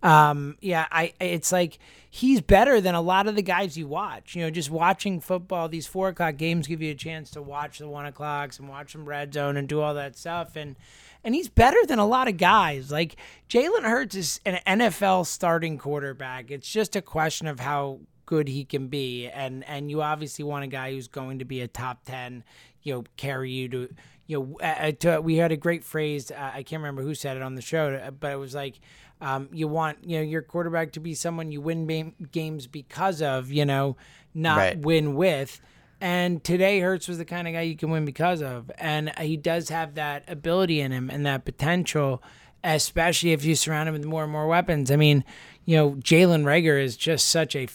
[0.03, 1.79] um, yeah, I it's like
[2.11, 4.35] he's better than a lot of the guys you watch.
[4.35, 7.79] You know, just watching football, these four o'clock games give you a chance to watch
[7.79, 10.57] the one o'clocks and watch some red zone and do all that stuff.
[10.57, 10.75] And
[11.23, 12.91] and he's better than a lot of guys.
[12.91, 13.15] Like
[13.49, 16.51] Jalen Hurts is an NFL starting quarterback.
[16.51, 20.65] It's just a question of how good he can be and and you obviously want
[20.65, 22.45] a guy who's going to be a top 10
[22.83, 23.89] you know carry you to
[24.27, 27.37] you know uh, to, we had a great phrase uh, i can't remember who said
[27.37, 28.81] it on the show uh, but it was like
[29.21, 33.23] um, you want you know your quarterback to be someone you win game, games because
[33.23, 33.97] of you know
[34.35, 34.79] not Right.
[34.79, 35.61] win with.
[36.01, 38.73] And today Hurts was the kind of guy you can win because of.
[38.79, 42.21] And he does have that ability in him and that potential
[42.65, 44.91] especially if you surround him with more and more weapons.
[44.91, 45.23] I mean
[45.65, 47.67] you know Jalen Reagor is just such a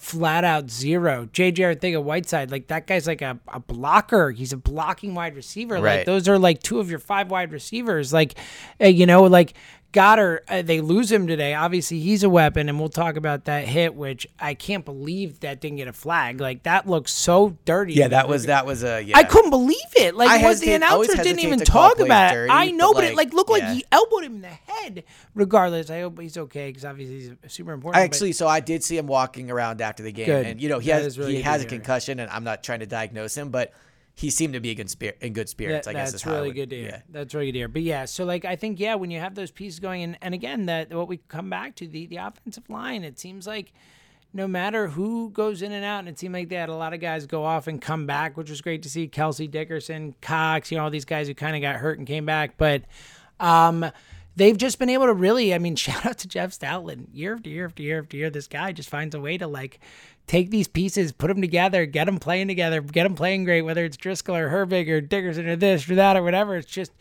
[0.00, 1.28] flat out zero.
[1.30, 4.30] JJ Arcega-Whiteside, like that guy's like a, a blocker.
[4.30, 5.78] He's a blocking wide receiver.
[5.98, 8.10] Like those are like two of your five wide receivers.
[8.10, 8.34] Like,
[8.80, 9.52] uh, you know, like
[9.92, 11.54] Goedert, uh, they lose him today.
[11.54, 15.60] Obviously, he's a weapon, and we'll talk about that hit, which I can't believe that
[15.60, 16.40] didn't get a flag.
[16.40, 17.94] Like that looks so dirty.
[17.94, 19.18] yeah, that was that was a yeah.
[19.18, 20.14] I couldn't believe it.
[20.14, 22.54] Like, I was the announcer didn't even talk about dirty, it.
[22.54, 23.74] I know, but, but, it like, like looked like yeah.
[23.74, 25.04] he elbowed him in the head.
[25.34, 28.00] Regardless, I hope he's okay because obviously he's super important.
[28.00, 30.46] I actually, so I did see him walking around after the game, Good.
[30.46, 32.80] and you know he That has really he has a concussion, and I'm not trying
[32.80, 33.72] to diagnose him, but
[34.20, 35.18] he seemed to be in good spirit.
[35.20, 36.88] In good spirits, That- I guess that's is how I really would- good to hear.
[36.88, 37.00] yeah.
[37.08, 37.68] That's really good to hear.
[37.68, 40.34] But yeah, so like I think yeah, when you have those pieces going, and, and
[40.34, 43.72] again that what we come back to the the offensive line, it seems like
[44.32, 46.92] no matter who goes in and out, and it seemed like they had a lot
[46.94, 49.08] of guys go off and come back, which was great to see.
[49.08, 52.26] Kelce Dickerson, Cox, you know all these guys who kind of got hurt and came
[52.26, 52.84] back, but
[53.40, 53.90] um.
[54.36, 57.08] They've just been able to really, I mean, shout out to Jeff Stoutland.
[57.12, 59.80] Year after year after year after year, this guy just finds a way to like
[60.26, 63.84] take these pieces, put them together, get them playing together, get them playing great, whether
[63.84, 66.56] it's Driscoll or Herbig or Dickerson or this or that or whatever.
[66.56, 66.92] It's just,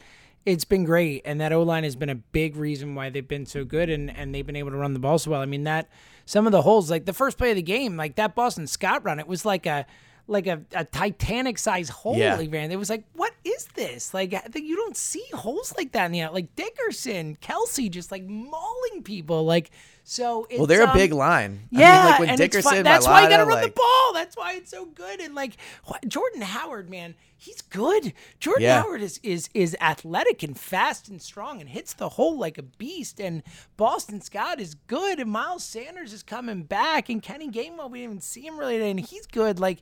[0.45, 1.21] it's been great.
[1.25, 4.15] And that O line has been a big reason why they've been so good and,
[4.15, 5.41] and they've been able to run the ball so well.
[5.41, 5.89] I mean, that,
[6.25, 9.03] some of the holes, like the first play of the game, like that Boston Scott
[9.03, 9.85] run, it was like a,
[10.29, 12.39] like a, a Titanic size hole Yeah.
[12.39, 12.71] he ran.
[12.71, 14.13] It was like, what is this?
[14.13, 16.33] Like, you don't see holes like that in the out.
[16.33, 19.43] Like Dickerson, Kelce, just like mauling people.
[19.45, 19.71] Like,
[20.03, 21.59] so it's, Well, they're a um, big line.
[21.75, 22.83] I yeah, mean, like when and it's Dickerson, fun.
[22.83, 24.13] That's why you got to run the ball.
[24.13, 25.19] That's why it's so good.
[25.19, 25.53] And like
[25.87, 28.13] wh- Jordan Howard, man, he's good.
[28.39, 28.81] Jordan Yeah.
[28.81, 32.63] Howard is is is athletic and fast and strong and hits the hole like a
[32.63, 33.19] beast.
[33.19, 33.43] And
[33.77, 35.19] Boston Scott is good.
[35.19, 37.09] And Miles Sanders is coming back.
[37.09, 39.59] And Kenny Gainwell, we didn't even see him really today, and he's good.
[39.59, 39.79] Like.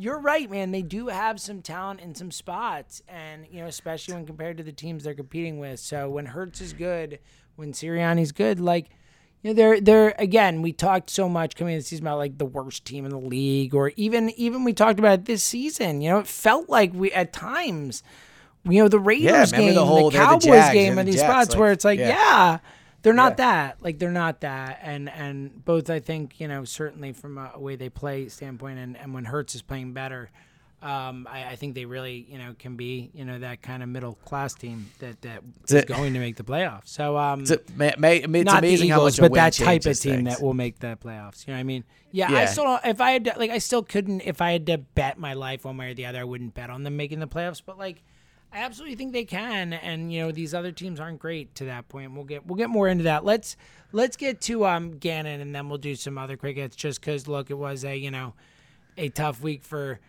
[0.00, 0.70] You're right, man.
[0.70, 4.62] They do have some talent in some spots, and you know, especially when compared to
[4.62, 5.80] the teams they're competing with.
[5.80, 7.18] So when Hurts is good,
[7.56, 8.90] when Sirianni's good, like
[9.42, 10.62] you know, they're they're again.
[10.62, 13.18] We talked so much coming into the season about like the worst team in the
[13.18, 16.00] league, or even even we talked about it this season.
[16.00, 18.04] You know, it felt like we at times,
[18.64, 21.12] you know, the Raiders remember game, the the, whole, the Cowboys Jags, game, and the
[21.12, 22.08] these Jets, spots like, where it's like, yeah.
[22.08, 22.58] yeah.
[23.02, 23.36] They're not Yeah.
[23.36, 23.82] that.
[23.82, 24.80] Like they're not that.
[24.82, 28.96] And and both I think, you know, certainly from a way they play standpoint and,
[28.96, 30.30] and when Hurts is playing better,
[30.80, 33.88] Um, I, I think they really, you know, can be, you know, that kind of
[33.88, 36.86] middle class team that that is it- going to make the playoffs.
[36.86, 39.86] So, um, It's, ma- ma- it's not amazing the how Eagles, much but that type
[39.86, 40.28] of team things.
[40.36, 41.48] that will make the playoffs.
[41.48, 41.84] You know what I mean?
[42.12, 42.46] Yeah, I Yeah.
[42.46, 45.18] still don't, if I had to, like I still couldn't if I had to bet
[45.18, 47.60] my life one way or the other, I wouldn't bet on them making the playoffs.
[47.64, 48.04] But like,
[48.52, 51.88] I absolutely think they can, and you know these other teams aren't great to that
[51.88, 52.14] point.
[52.14, 53.24] We'll get we'll get more into that.
[53.24, 53.56] Let's
[53.92, 56.74] let's get to um Gannon, and then we'll do some other quick hits.
[56.74, 58.34] Just because look, it was a you know
[58.96, 60.00] a tough week for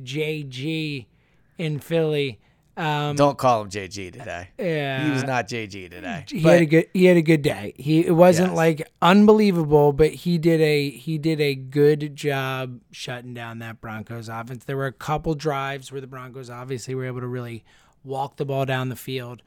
[0.00, 1.06] JG
[1.56, 2.38] in Philly.
[2.78, 4.50] Um, Don't call him JG today.
[4.58, 6.24] yeah, He was not JG today.
[6.28, 7.74] he But had a good he had a good day.
[7.76, 8.56] He it wasn't Yes.
[8.56, 14.28] like unbelievable, but he did a he did a good job shutting down that Broncos
[14.28, 14.64] offense.
[14.64, 17.64] There were a couple drives where the Broncos obviously were able to really
[18.04, 19.42] walk the ball down the field,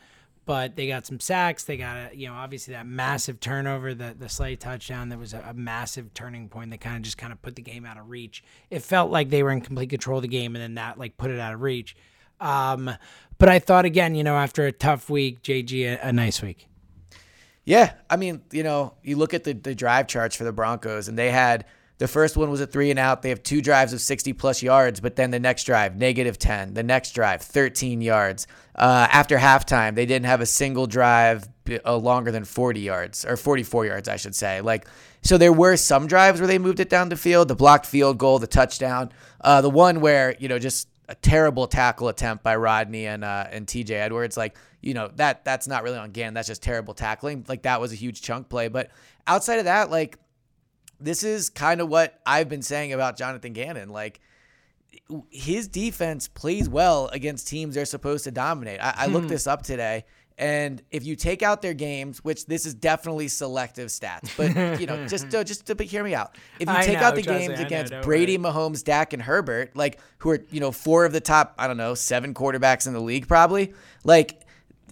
[0.46, 1.63] but they got some sacks.
[1.63, 5.34] They got a you know obviously that massive turnover, the the Slay touchdown that was
[5.34, 7.98] a, a massive turning point that kind of just kind of put the game out
[7.98, 8.44] of reach.
[8.70, 11.15] It felt like they were in complete control of the game, and then that like
[11.15, 11.96] put it out of reach.
[12.41, 12.91] Um,
[13.38, 16.67] but I thought again, you know, after a tough week, JG a, a nice week.
[17.63, 21.08] Yeah, I mean, you know, you look at the, the drive charts for the Broncos,
[21.08, 21.65] and they had
[21.99, 23.21] the first one was a three and out.
[23.21, 26.73] They have two drives of 60 plus yards, but then the next drive, negative 10.
[26.73, 28.47] The next drive, 13 yards.
[28.75, 31.47] Uh, after halftime, they didn't have a single drive
[31.86, 34.62] uh, longer than 40 yards, or 44 yards, I should say.
[34.62, 34.88] Like,
[35.21, 38.17] so there were some drives where they moved it down the field, the blocked field
[38.17, 42.56] goal, the touchdown, uh, the one where you know just a terrible tackle attempt by
[42.56, 44.38] Rodney and uh, and TJ Edwards.
[44.38, 46.34] Like, you know, that that's not really on Gannon.
[46.34, 47.45] That's just terrible tackling.
[47.50, 48.69] Like that was a huge chunk play.
[48.69, 48.91] But
[49.28, 50.17] outside of that, like
[51.02, 53.89] this is kind of what I've been saying about Jonathan Gannon.
[53.89, 54.21] Like
[55.30, 58.80] his defense plays well against teams they're supposed to dominate.
[58.80, 60.06] I, I looked this up today.
[60.41, 64.88] And if you take out their games, which this is definitely selective stats, but you
[64.88, 66.36] know, just to, just to hear me out.
[66.60, 69.13] If you I take know, out the me, games know, against don't Brady, Mahomes, Dak,
[69.13, 72.34] and Herbert, like who are you know four of the top, I don't know, seven
[72.34, 73.75] quarterbacks in the league, probably.
[74.04, 74.41] Like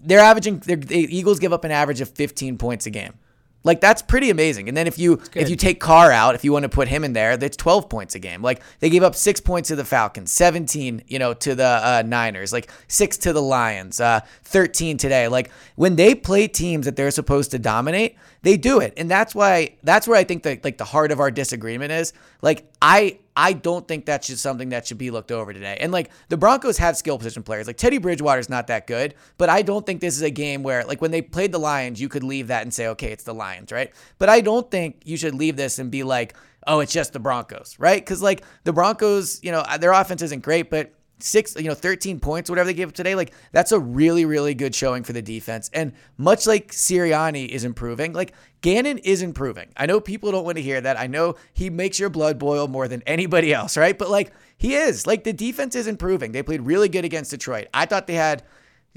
[0.03, 3.15] they're averaging, they're, the Eagles give up an average of 15 points a game.
[3.63, 4.69] Like that's pretty amazing.
[4.69, 7.03] And then if you if you take Carr out, if you want to put him
[7.03, 8.41] in there, that's 12 points a game.
[8.41, 12.03] Like they gave up six points to the Falcons, 17, you know, to the uh,
[12.05, 15.27] Niners, like six to the Lions, uh, 13 today.
[15.27, 19.35] Like when they play teams that they're supposed to dominate, they do it, and that's
[19.35, 22.13] why that's where I think that like the heart of our disagreement is.
[22.41, 25.77] Like I I don't think that's just something that should be looked over today.
[25.79, 27.67] And like the Broncos have skill position players.
[27.67, 30.83] Like Teddy Bridgewater's not that good, but I don't think this is a game where
[30.83, 33.33] like when they played the Lions, you could leave that and say, okay, it's the
[33.33, 33.93] Lions, right?
[34.17, 36.35] But I don't think you should leave this and be like,
[36.67, 38.01] oh, it's just the Broncos, right?
[38.01, 42.19] Because like the Broncos, you know, their offense isn't great, but six, you know, 13
[42.19, 45.21] points, whatever they gave up today, like that's a really, really good showing for the
[45.21, 45.69] defense.
[45.73, 49.69] And much like Sirianni is improving, like Gannon is improving.
[49.77, 50.99] I know people don't want to hear that.
[50.99, 53.97] I know he makes your blood boil more than anybody else, right?
[53.97, 56.31] But like he is, like the defense is improving.
[56.31, 57.67] They played really good against Detroit.
[57.73, 58.43] I thought they had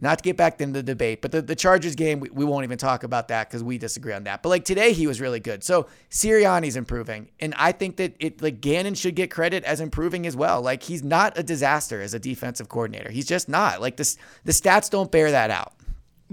[0.03, 2.65] not to get back into the debate, but the, the Chargers game, we, we won't
[2.65, 4.43] even talk about that because we disagree on that.
[4.43, 5.63] But like today, he was really good.
[5.63, 7.31] So Sirianni's improving.
[7.39, 10.61] And I think that it like Gannon should get credit as improving as well.
[10.61, 13.13] Like he's not a disaster as a defensive coordinator.
[13.13, 13.81] He's just not.
[13.81, 15.73] Like this the stats don't bear that out.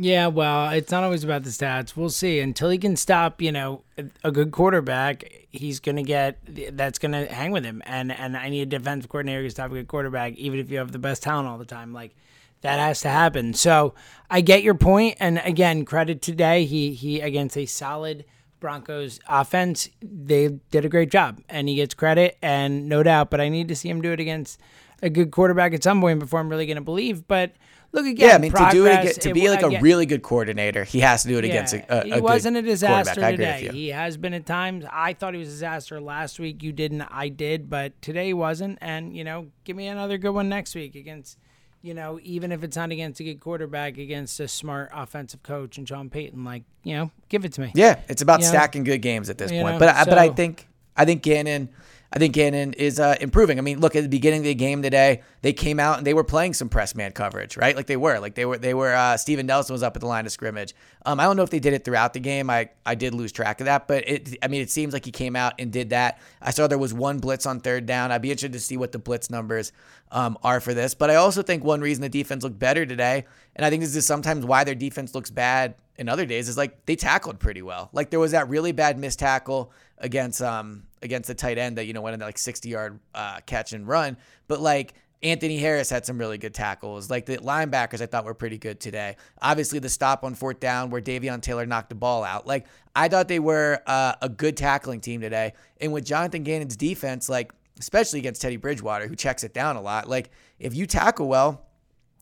[0.01, 1.95] Yeah, well, it's not always about the stats.
[1.95, 2.39] We'll see.
[2.39, 3.83] Until he can stop, you know,
[4.23, 6.39] a good quarterback, he's gonna get
[6.75, 7.83] that's gonna hang with him.
[7.85, 10.79] And and I need a defensive coordinator to stop a good quarterback, even if you
[10.79, 11.93] have the best talent all the time.
[11.93, 12.15] Like
[12.61, 13.53] that has to happen.
[13.53, 13.93] So
[14.29, 15.17] I get your point.
[15.19, 16.65] And again, credit today.
[16.65, 18.25] He he against a solid
[18.59, 23.29] Broncos offense, they did a great job, and he gets credit and no doubt.
[23.29, 24.59] But I need to see him do it against
[25.01, 27.25] a good quarterback at some point before I'm really gonna believe.
[27.27, 27.53] But
[27.93, 30.05] look again, Yeah, I mean to do it again, to be like a again- really
[30.05, 32.61] good coordinator, he has to do it against a, a, a he good wasn't a
[32.61, 33.69] disaster today.
[33.71, 34.85] He has been at times.
[34.91, 36.61] I thought he was a disaster last week.
[36.61, 37.03] You didn't.
[37.03, 38.77] I did, but today he wasn't.
[38.81, 41.37] And you know, give me another good one next week against.
[41.81, 45.77] You know, even if it's not against a good quarterback, against a smart offensive coach
[45.77, 47.71] and Sean Payton, like you know, give it to me.
[47.73, 48.51] Yeah, it's about You know?
[48.51, 49.75] stacking good games at this You point.
[49.75, 51.69] know, but I but I think I think Gannon
[52.11, 53.59] I think Gannon is uh, improving.
[53.59, 55.21] I mean, look at the beginning of the game today.
[55.41, 57.75] They came out and they were playing some press man coverage, right?
[57.75, 58.93] Like they were, like they were, they were.
[58.93, 60.73] Uh, Steven Nelson was up at the line of scrimmage.
[61.05, 62.49] Um, I don't know if they did it throughout the game.
[62.49, 64.37] I I did lose track of that, but it.
[64.41, 66.19] I mean, it seems like he came out and did that.
[66.41, 68.11] I saw there was one blitz on third down.
[68.11, 69.71] I'd be interested to see what the blitz numbers
[70.11, 70.95] um, are for this.
[70.95, 73.95] But I also think one reason the defense looked better today, and I think this
[73.95, 77.61] is sometimes why their defense looks bad in other days, is like they tackled pretty
[77.61, 77.89] well.
[77.91, 81.85] Like there was that really bad missed tackle against um against the tight end that
[81.85, 84.17] you know went in that like 60 yard uh, catch and run,
[84.47, 84.95] but like.
[85.21, 87.09] Anthony Harris had some really good tackles.
[87.09, 89.17] Like the linebackers, I thought were pretty good today.
[89.41, 92.47] Obviously, the stop on fourth down where Davion Taylor knocked the ball out.
[92.47, 95.55] Like I thought they were uh, a good tackling team today.
[95.81, 99.81] And with Jonathan Gannon's defense, like especially against Teddy Bridgewater, who checks it down a
[99.81, 100.07] lot.
[100.07, 101.65] Like if you tackle well,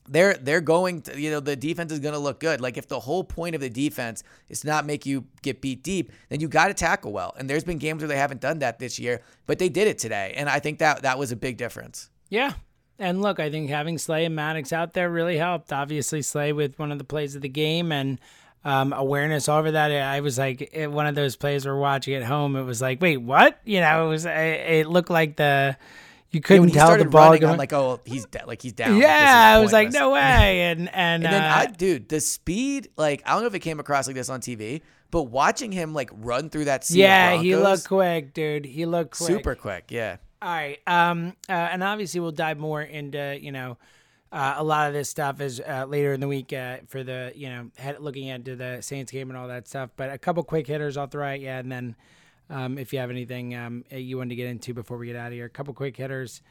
[0.07, 2.61] they're they're going to you know the defense is going to look good.
[2.61, 5.83] Like if the whole point of the defense is to not make you get beat
[5.83, 7.33] deep, then you got to tackle well.
[7.37, 9.97] And there's been games where they haven't done that this year, but they did it
[9.97, 12.09] today, and I think that that was a big difference.
[12.29, 12.53] Yeah.
[12.99, 15.71] And look, I think having Slay and Maddox out there really helped.
[15.71, 18.19] Obviously, Slay with one of the plays of the game and
[18.65, 19.91] um, awareness over that.
[19.91, 22.55] I was like, it, one of those plays we're watching at home.
[22.55, 23.59] It was like, wait, what?
[23.65, 24.25] You know, it was.
[24.25, 25.77] It, it looked like the
[26.37, 27.25] you couldn't yeah, tell the ball.
[27.25, 28.97] Running, going, I'm like, oh, he's de- like he's down.
[28.97, 30.61] Yeah, I was like, no way.
[30.69, 32.89] And and, and then uh, I, dude, the speed.
[32.95, 35.95] Like I don't know if it came across like this on TV, but watching him
[35.95, 36.83] like run through that.
[36.85, 38.65] Sea yeah, he looked quick, dude.
[38.65, 39.27] He looked quick.
[39.27, 39.85] super quick.
[39.89, 40.17] Yeah.
[40.41, 40.79] All right.
[40.85, 41.33] Um.
[41.49, 43.77] Uh, and obviously, we'll dive more into you know.
[44.29, 47.31] Uh, a lot of this stuff is uh, later in the week uh, for the
[47.33, 49.89] you know head, looking into the Saints game and all that stuff.
[49.95, 51.95] But a couple quick hitters I'll throw at you, and then
[52.49, 55.27] um, if you have anything um, you wanted to get into before we get out
[55.27, 56.41] of here, a couple quick hitters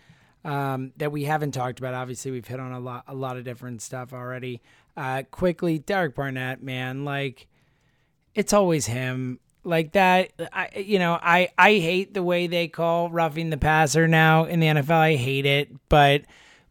[0.44, 1.94] um, that we haven't talked about.
[1.94, 4.62] Obviously, we've hit on a lot, a lot of different stuff already.
[4.96, 7.48] Uh, quickly, Derek Barnett, man, like
[8.34, 9.40] it's always him.
[9.64, 14.06] Like that, I you know I I hate the way they call roughing the passer
[14.06, 14.90] now in the NFL.
[14.90, 16.22] I hate it, but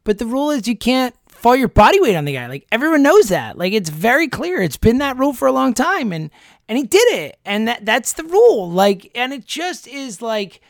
[0.05, 2.47] but the rule is you can't fall your body weight on the guy.
[2.47, 3.57] Like everyone knows that.
[3.57, 4.61] Like it's very clear.
[4.61, 6.31] It's been that rule for a long time, and
[6.67, 8.69] and he did it, and that that's the rule.
[8.69, 10.61] Like and it just is like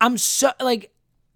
[0.00, 0.92] I'm so like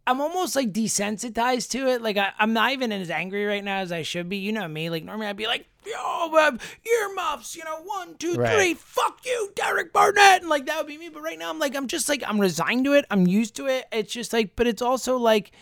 [0.06, 2.00] I'm almost like desensitized to it.
[2.00, 4.38] Like I, am not even as angry right now as I should be.
[4.38, 4.88] You know me.
[4.88, 6.56] Like normally I'd be like, yo, uh,
[6.86, 8.54] earmuffs, you know, one, two, right.
[8.54, 11.10] three, fuck you, Derek Barnett, and like that would be me.
[11.10, 13.04] But right now I'm like, I'm just like, I'm resigned to it.
[13.10, 13.86] I'm used to it.
[13.92, 15.52] It's just like, but it's also like,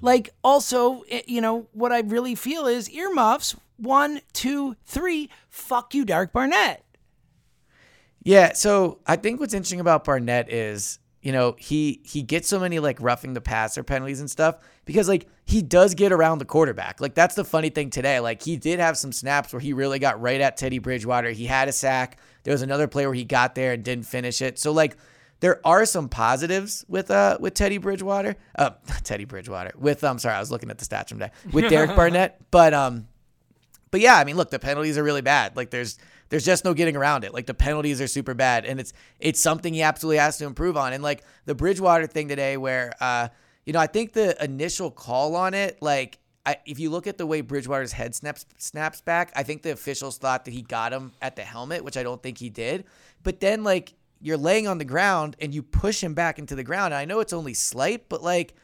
[0.00, 3.54] like also, it, you know, what I really feel is earmuffs.
[3.76, 5.30] One, two, three.
[5.48, 6.84] Fuck you, Derek Barnett.
[8.22, 8.52] Yeah.
[8.52, 12.78] So I think what's interesting about Barnett is you know, he he gets so many
[12.78, 14.56] like roughing the passer penalties and stuff
[14.86, 17.00] because like he does get around the quarterback.
[17.00, 18.20] Like that's the funny thing today.
[18.20, 21.30] Like he did have some snaps where he really got right at Teddy Bridgewater.
[21.30, 22.18] He had a sack.
[22.44, 24.58] There was another play where he got there and didn't finish it.
[24.58, 24.96] So like
[25.40, 28.36] there are some positives with uh with Teddy Bridgewater.
[28.56, 28.70] Uh
[29.04, 29.72] Teddy Bridgewater.
[29.76, 31.32] With I'm um, sorry, I was looking at the stats from today.
[31.52, 32.40] With Derek Barnett.
[32.50, 33.08] But um
[33.90, 35.54] but yeah, I mean, look, the penalties are really bad.
[35.54, 35.98] Like there's
[36.30, 37.34] there's just no getting around it.
[37.34, 40.76] Like the penalties are super bad, and it's it's something he absolutely has to improve
[40.76, 40.92] on.
[40.92, 43.28] And like the Bridgewater thing today, where uh,
[43.66, 47.18] you know, I think the initial call on it, like I, if you look at
[47.18, 50.92] the way Bridgewater's head snaps snaps back, I think the officials thought that he got
[50.92, 52.84] him at the helmet, which I don't think he did.
[53.22, 56.64] But then like you're laying on the ground and you push him back into the
[56.64, 56.94] ground.
[56.94, 58.54] And I know it's only slight, but like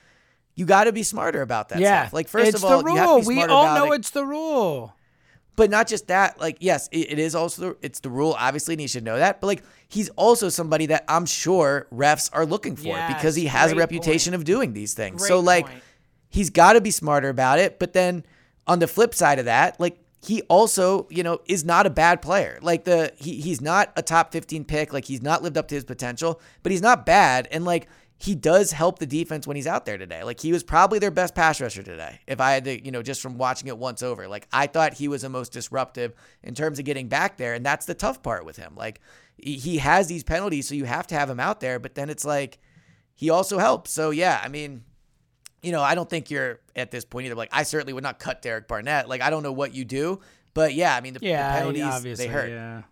[0.55, 2.15] you got to be smarter about that yeah, stuff.
[2.15, 2.95] Like first it's of all, the rule.
[2.95, 4.01] you have to be we all know it.
[4.01, 4.96] it's the rule.
[5.57, 8.75] But not just that, like yes, it, it is also the, it's the rule, obviously,
[8.75, 9.41] and he should know that.
[9.41, 13.47] But like he's also somebody that I'm sure refs are looking for Yes, because he
[13.47, 14.41] has a reputation point.
[14.41, 15.23] of doing these things.
[15.23, 15.83] Great so like point.
[16.29, 17.79] he's got to be smarter about it.
[17.79, 18.25] But then
[18.67, 22.21] on the flip side of that, like he also, you know, is not a bad
[22.21, 22.59] player.
[22.61, 24.93] Like the he he's not a top 15 pick.
[24.93, 27.49] Like he's not lived up to his potential, but he's not bad.
[27.51, 27.89] And like
[28.19, 30.23] he does help the defense when he's out there today.
[30.23, 32.21] Like he was probably their best pass rusher today.
[32.27, 34.95] If I had to, you know, just from watching it once over, like I thought
[34.95, 37.53] he was the most disruptive in terms of getting back there.
[37.53, 38.75] And that's the tough part with him.
[38.75, 39.01] Like
[39.37, 41.79] he has these penalties, so you have to have him out there.
[41.79, 42.59] But then it's like
[43.15, 43.93] he also helps.
[43.93, 44.85] So yeah, I mean,
[45.63, 47.35] you know, I don't think you're at this point either.
[47.35, 49.11] Like I certainly would not cut Derek Barnett.
[49.11, 50.21] Like I don't know what you do,
[50.55, 52.49] but yeah, I mean the, Yeah, the penalties they hurt.
[52.49, 52.83] Yeah,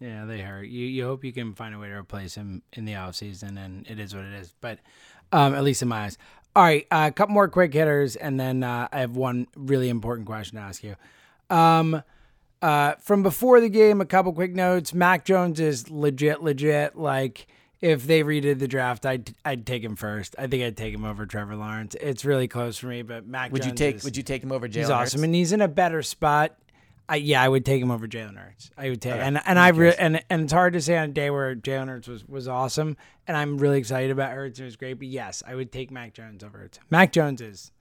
[0.00, 0.64] yeah, they hurt.
[0.68, 3.86] You you hope you can find a way to replace him in the offseason, and
[3.88, 4.54] it is what it is.
[4.60, 4.78] But
[5.32, 6.18] um, at least in my eyes.
[6.56, 9.88] All right, uh, a couple more quick hitters, and then uh, I have one really
[9.88, 10.96] important question to ask you.
[11.50, 12.02] Um,
[12.60, 14.92] uh, from before the game, a couple quick notes.
[14.92, 16.96] Mac Jones is legit, legit.
[16.96, 17.46] Like
[17.80, 20.34] if they redid the draft, I'd I'd take him first.
[20.38, 21.94] I think I'd take him over Trevor Lawrence.
[22.00, 24.42] It's really close for me, but Mac Would you Jones take is- Would you take
[24.42, 24.74] him over Jalen?
[24.76, 25.24] He's awesome, Hurts?
[25.24, 26.56] and he's in a better spot.
[27.10, 28.70] I, yeah, I would take him over Jalen Hurts.
[28.76, 31.12] I would take, and and I re- and and it's hard to say on a
[31.12, 32.96] day where Jalen Hurts was was awesome,
[33.26, 34.58] and I'm really excited about Hurts.
[34.58, 36.78] and It was great, but yes, I would take Mac Jones over Hurts.
[36.90, 37.72] Mac Jones is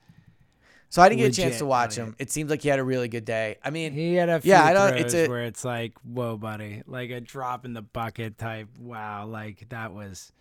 [0.89, 2.15] So I didn't get a chance to watch him.
[2.19, 3.57] It seems like he had a really good day.
[3.65, 6.37] I mean, he had a few Yeah, I don't- it's a- where it's like, whoa,
[6.37, 8.69] buddy, like a drop in the bucket type.
[8.79, 10.31] Wow, like that was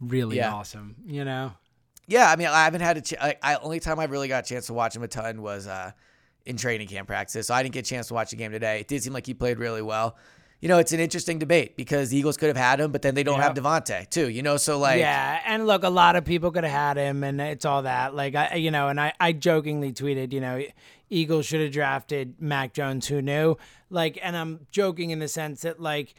[0.00, 0.52] really Yeah.
[0.54, 0.94] awesome.
[1.04, 1.52] You know,
[2.06, 3.20] yeah, I mean, I haven't had a chance.
[3.20, 5.66] I, I only time I really got a chance to watch him a ton was
[5.66, 5.90] uh,
[6.46, 7.46] in training camp practice.
[7.46, 8.80] So I didn't get a chance to watch the game today.
[8.80, 10.16] It did seem like he played really well.
[10.60, 13.14] You know, it's an interesting debate because the Eagles could have had him, but then
[13.14, 13.64] they don't have Yep.
[13.64, 14.30] DeVonta too.
[14.30, 17.22] You know, so like, yeah, and look, a lot of people could have had him,
[17.22, 18.14] and it's all that.
[18.14, 20.62] Like I, you know, and I, I jokingly tweeted, you know,
[21.10, 23.08] Eagles should have drafted Mac Jones.
[23.08, 23.56] Who knew?
[23.90, 26.14] Like, and I'm joking in the sense that like,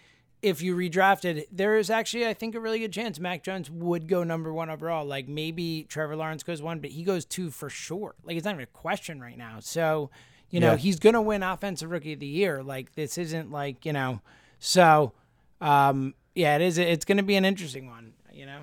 [0.46, 4.08] if you redrafted, there is actually, I think, a really good chance Mac Jones would
[4.08, 5.04] go number one overall.
[5.06, 8.14] Like maybe Trevor Lawrence goes one, but he goes two for sure.
[8.24, 9.58] Like it's not even a question right now.
[9.60, 10.12] So,
[10.52, 10.78] you know, Yeah.
[10.78, 12.62] he's gonna win Offensive Rookie of the Year.
[12.62, 14.22] Like this isn't like you know.
[14.60, 15.14] So,
[15.62, 16.78] um, yeah, it is.
[16.78, 18.14] It's gonna be an interesting one.
[18.32, 18.60] You know.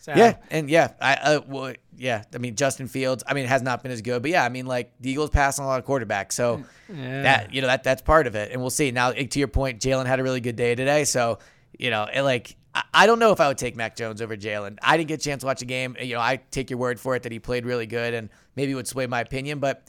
[0.00, 2.22] So, Yeah, and yeah, I uh, well, yeah.
[2.34, 3.22] I mean, Justin Fields.
[3.26, 5.30] I mean, it has not been as good, but yeah, I mean, like the Eagles
[5.30, 8.60] passing a lot of quarterbacks, so that you know that that's part of it, and
[8.60, 8.90] we'll see.
[8.90, 11.38] Now, to your point, Jalen had a really good day today, so
[11.78, 14.36] you know, it, like I- I don't know if I would take Mac Jones over
[14.36, 14.78] Jalen.
[14.82, 15.96] I didn't get a chance to watch a game.
[16.00, 18.72] You know, I take your word for it that he played really good, and maybe
[18.72, 19.82] it would sway my opinion, but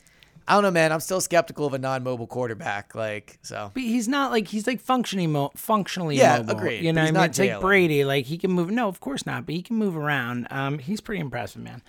[0.48, 0.92] I don't know, man.
[0.92, 3.72] I'm still skeptical of a non-mobile quarterback, like so.
[3.74, 6.58] But he's not like he's like functioning mo- functionally Yeah, mobile.
[6.58, 8.04] agreed, You know, what I mean, it's like Brady.
[8.04, 8.70] Like he can move.
[8.72, 9.46] No, of course not.
[9.46, 10.48] But he can move around.
[10.50, 11.82] Um, he's pretty impressive, man.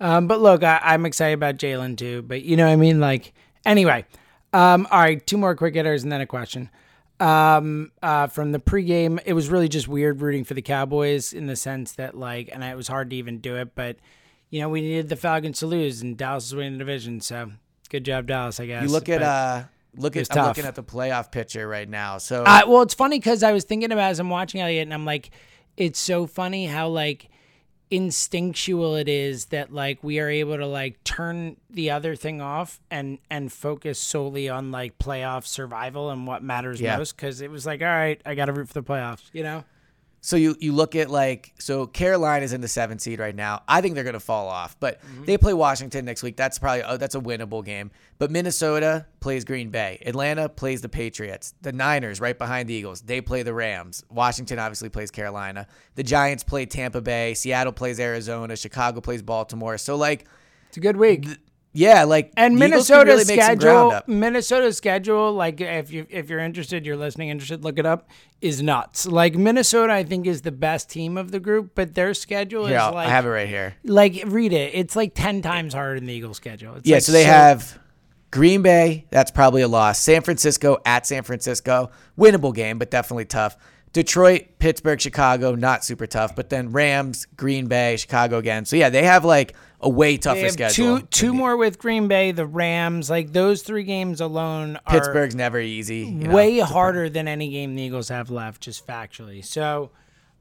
[0.00, 2.22] Um, but look, I, I'm excited about Jalen too.
[2.22, 3.32] But you know, what I mean, like
[3.66, 4.04] anyway.
[4.52, 6.70] Um, all right, two more quick hitters and then a question.
[7.20, 11.46] Um, uh, from the pregame, it was really just weird rooting for the Cowboys in
[11.46, 13.96] the sense that like, and it was hard to even do it, but
[14.50, 17.50] you know, we needed the Falcons to lose, and Dallas is winning the division, so
[17.88, 18.60] good job, Dallas.
[18.60, 19.64] I guess You look at uh,
[19.96, 20.46] look at I'm tough.
[20.56, 23.64] looking at the playoff picture right now, so Uh, well, it's funny because I was
[23.64, 25.30] thinking about as I'm watching Elliot, and I'm like,
[25.76, 27.28] it's so funny how like
[27.90, 32.80] instinctual it is that like we are able to like turn the other thing off
[32.90, 36.98] and and focus solely on like playoff survival and what matters Yeah.
[36.98, 37.16] most.
[37.16, 39.64] Because it was like, all right, I got to root for the playoffs, you know.
[40.20, 43.62] So you you look at like so Carolina is in the seventh seed right now.
[43.68, 45.24] I think they're going to fall off, but Mm-hmm.
[45.26, 46.36] they play Washington next week.
[46.36, 47.90] That's probably oh, that's a winnable game.
[48.18, 50.02] But Minnesota plays Green Bay.
[50.04, 51.54] Atlanta plays the Patriots.
[51.62, 53.00] The Niners right behind the Eagles.
[53.02, 54.02] They play the Rams.
[54.10, 55.68] Washington obviously plays Carolina.
[55.94, 57.34] The Giants play Tampa Bay.
[57.34, 58.56] Seattle plays Arizona.
[58.56, 59.78] Chicago plays Baltimore.
[59.78, 60.26] So like
[60.68, 61.26] It's a good week.
[61.72, 64.14] Yeah, like And Minnesota's really make some ground schedule.
[64.14, 68.08] Minnesota's schedule, like if you if you're interested, you're listening, interested, look it up,
[68.40, 69.06] is nuts.
[69.06, 72.76] Like Minnesota, I think is the best team of the group, but their schedule Here,
[72.76, 73.74] is I'll- like I have it right here.
[73.84, 74.72] like read it.
[74.74, 76.74] It's like ten times harder than the Eagles' schedule.
[76.76, 77.78] It's Yeah, like so they have
[78.30, 79.98] Green Bay, that's probably a loss.
[80.00, 83.56] San Francisco at San Francisco, winnable game, but definitely tough.
[83.98, 88.64] Detroit, Pittsburgh, Chicago, not super tough, but then Rams, Green Bay, Chicago again.
[88.64, 91.00] So yeah, they have like a way tougher schedule.
[91.00, 93.10] two two more with Green Bay, the Rams.
[93.10, 96.02] Like those three games alone are Pittsburgh's never easy.
[96.06, 96.30] you know.
[96.32, 99.44] way harder than any game the Eagles have left, just factually.
[99.44, 99.90] So,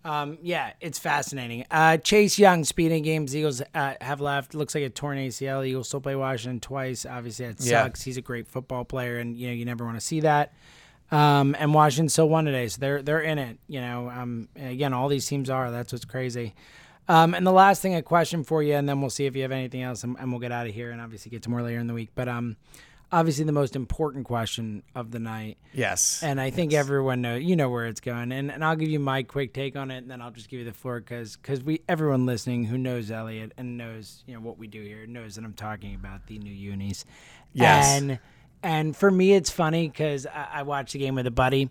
[0.05, 1.65] um, yeah, it's fascinating.
[1.71, 5.65] Uh, Chase Young, speeding games Eagles uh, have left, looks like a torn ACL.
[5.65, 7.07] Eagles still play Washington twice.
[7.07, 7.85] Obviously, that Yeah.
[7.85, 8.03] sucks.
[8.03, 10.53] He's a great football player, and you know you never want to see that.
[11.09, 13.57] Um, and Washington still won today, so they're they're in it.
[13.67, 15.71] You know, um, again, all these teams are.
[15.71, 16.53] That's what's crazy.
[17.09, 19.41] Um, and the last thing, a question for you, and then we'll see if you
[19.43, 21.61] have anything else, and, and we'll get out of here, and obviously get to more
[21.61, 22.09] later in the week.
[22.13, 22.57] But um,
[23.09, 26.21] obviously, the most important question of the night Yes.
[26.21, 28.33] and I think everyone knows, you know where it's going.
[28.33, 30.59] And, and I'll give you my quick take on it, and then I'll just give
[30.59, 34.57] you the floor because we everyone listening who knows Elliot and knows you know what
[34.57, 37.05] we do here knows that I'm talking about the new unis.
[37.53, 37.97] Yes.
[38.01, 38.19] And
[38.63, 41.69] and for me, it's funny because I, I watched the game with a buddy,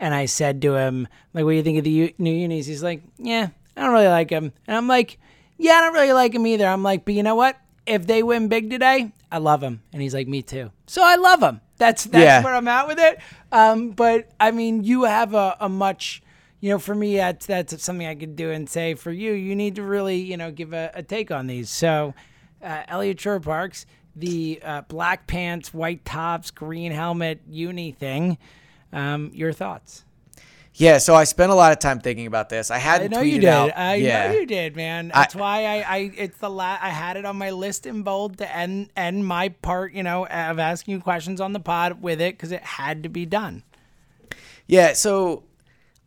[0.00, 2.66] and I said to him like, "What do you think of the u- new unis?"
[2.66, 5.18] He's like, "Yeah, I don't really like them," and I'm like,
[5.58, 8.22] "Yeah, I don't really like them either." I'm like, "But you know what?" If they
[8.22, 9.80] win big today, I love them.
[9.94, 10.70] And he's like, me too.
[10.86, 11.62] So I love them.
[11.78, 12.44] That's that's Yeah.
[12.44, 13.18] where I'm at with it.
[13.50, 16.22] Um, but I mean, you have a, a much,
[16.60, 19.56] you know, for me, that's that's something I could do and say for you, you
[19.56, 21.70] need to really, you know, give a, a take on these.
[21.70, 22.12] So,
[22.62, 23.86] uh, Elliot Shorr-Parks,
[24.18, 28.38] the uh, black pants, white tops, green helmet, uni thing.
[28.92, 30.04] Um, your thoughts?
[30.74, 32.70] Yeah, so I spent a lot of time thinking about this.
[32.70, 33.48] I I hadn't I know you did.
[33.48, 33.76] out.
[33.76, 34.28] I yeah.
[34.28, 35.10] know you did, man.
[35.12, 38.38] That's why I, I, it's the la- I had it on my list in bold
[38.38, 42.20] to end, end my part, you know, of asking you questions on the pod with
[42.20, 43.64] it because it had to be done.
[44.68, 45.42] Yeah, so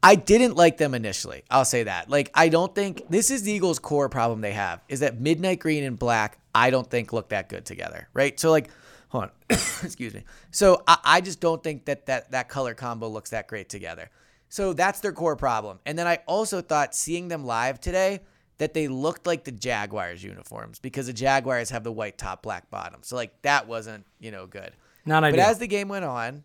[0.04, 1.44] I didn't like them initially.
[1.50, 2.10] I'll say that.
[2.10, 5.60] Like, I don't think this is the Eagles' core problem they have is that midnight
[5.60, 6.40] green and black.
[6.56, 8.40] I don't think look that good together, right?
[8.40, 8.70] So like,
[9.10, 10.24] hold on, excuse me.
[10.50, 14.10] So I, I just don't think that that that color combo looks that great together.
[14.50, 15.80] So that's their core problem.
[15.86, 18.20] And then I also thought seeing them live today
[18.58, 22.70] that they looked like the Jaguars uniforms because the Jaguars have the white top, black
[22.70, 23.00] bottom.
[23.02, 24.72] So like that wasn't you know good.
[25.06, 25.38] Not ideal.
[25.38, 26.44] But as the game went on,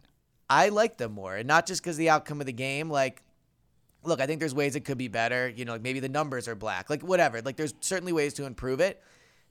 [0.48, 2.90] I liked them more, and not just because the outcome of the game.
[2.90, 3.22] Like,
[4.07, 5.48] look, I think there's ways it could be better.
[5.48, 7.40] You know, like maybe the numbers are black, like whatever.
[7.42, 9.02] Like, there's certainly ways to improve it.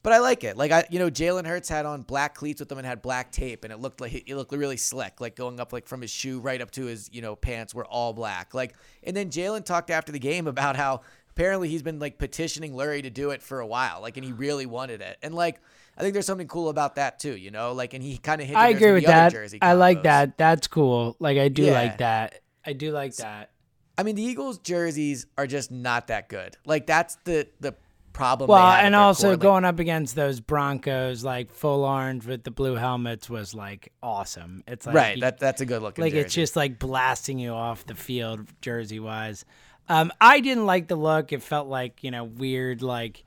[0.03, 0.55] But I like it.
[0.55, 3.31] Like I, you know, Jalen Hurts had on black cleats with them and had black
[3.31, 6.11] tape, and it looked like it looked really slick, like going up like from his
[6.11, 8.53] shoe right up to his, you know, pants were all black.
[8.53, 11.01] Like, and then Jalen talked after the game about how
[11.31, 14.31] apparently he's been like petitioning Lurie to do it for a while, like, and he
[14.31, 15.17] really wanted it.
[15.23, 15.59] And like,
[15.97, 18.47] I think there's something cool about that too, you know, like, and he kind of
[18.47, 18.55] hit.
[18.55, 19.33] I agree with that.
[19.63, 20.37] I like that.
[20.37, 21.15] That's cool.
[21.19, 21.71] Like I do Yeah.
[21.71, 22.41] like that.
[22.63, 23.49] I do like that.
[23.97, 26.57] I mean, the Eagles jerseys are just not that good.
[26.65, 27.75] Like that's the the
[28.13, 28.47] problem.
[28.49, 29.37] Well, and also core.
[29.37, 34.63] Going up against those Broncos, like full orange with the blue helmets, was like awesome.
[34.67, 35.15] It's like right.
[35.17, 36.01] you- That that's a good looking.
[36.03, 36.25] like jersey.
[36.25, 39.45] it's just like blasting you off the field, jersey wise.
[39.87, 41.31] Um, I didn't like the look.
[41.33, 43.23] It felt like you know weird, like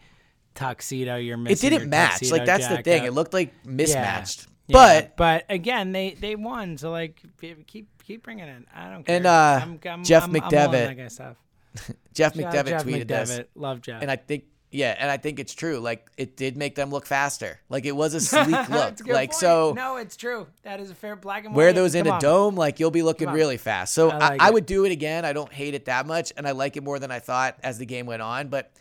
[0.55, 1.17] tuxedo.
[1.17, 1.67] You're missing.
[1.67, 2.31] it didn't match.
[2.31, 3.05] Like that's the thing.
[3.05, 3.71] It looked like Yeah.
[3.71, 4.47] mismatched.
[4.67, 6.77] Yeah, But but again, they they won.
[6.79, 7.23] So like
[7.67, 8.65] keep keep bringing it.
[8.75, 9.17] I don't care.
[9.17, 11.37] And, uh, I'm, I'm, Jeff I'm, I'm McDevitt that stuff.
[12.15, 14.03] Jeff Shout McDevitt Jeff tweeted this, Love Jeff.
[14.03, 15.79] and I think yeah, and I think it's true.
[15.79, 17.61] Like it did make them look faster.
[17.69, 19.01] Like it was a sleek look.
[19.07, 19.35] A like point.
[19.35, 19.73] so.
[19.77, 20.47] no, it's true.
[20.63, 21.59] That is a fair black and white.
[21.59, 22.21] Wear those in Come a on.
[22.21, 23.95] dome, like you'll be looking really fast.
[23.95, 24.55] So I I, like I it.
[24.55, 25.25] would do it again.
[25.25, 27.79] I don't hate it that much, and I like it more than I thought as
[27.79, 28.49] the game went on.
[28.49, 28.73] But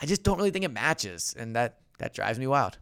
[0.00, 2.78] I just don't really think it matches, and that that drives me wild.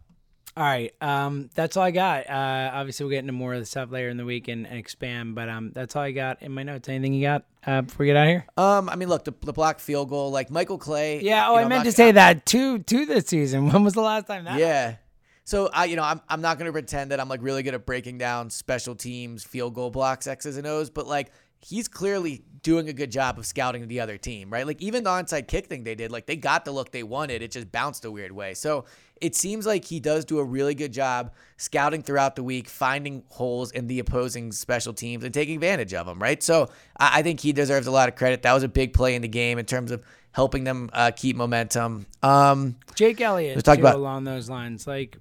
[0.57, 2.29] All right, um, that's all I got.
[2.29, 4.77] Uh, obviously, we'll get into more of the stuff later in the week and, and
[4.77, 6.87] expand, but um, that's all I got in my notes.
[6.87, 8.45] Anything you got uh, before we get out of here?
[8.55, 11.19] Um, I mean, look, the, the block field goal, like Michael Clay.
[11.21, 11.43] Yeah.
[11.47, 13.69] you Oh, know, I I'm meant not- to say that two two this season.
[13.73, 14.57] When was the last time that?
[14.57, 14.95] Yeah.
[15.43, 17.85] So I, you know, I'm I'm not gonna pretend that I'm like really good at
[17.85, 22.89] breaking down special teams, field goal blocks, X's and O's, but like he's clearly doing
[22.89, 24.65] a good job of scouting the other team, right?
[24.65, 27.43] Like even the onside kick thing they did, like they got the look they wanted,
[27.43, 28.55] it just bounced a weird way.
[28.55, 28.85] So
[29.21, 33.23] it seems like he does do a really good job scouting throughout the week, finding
[33.29, 36.41] holes in the opposing special teams and taking advantage of them, right?
[36.41, 38.41] So I, think he deserves a lot of credit.
[38.41, 41.35] That was a big play in the game in terms of helping them uh, keep
[41.35, 42.07] momentum.
[42.23, 43.55] Um, Jake Elliott.
[43.55, 44.87] Let's talk about- along those lines.
[44.87, 45.17] Like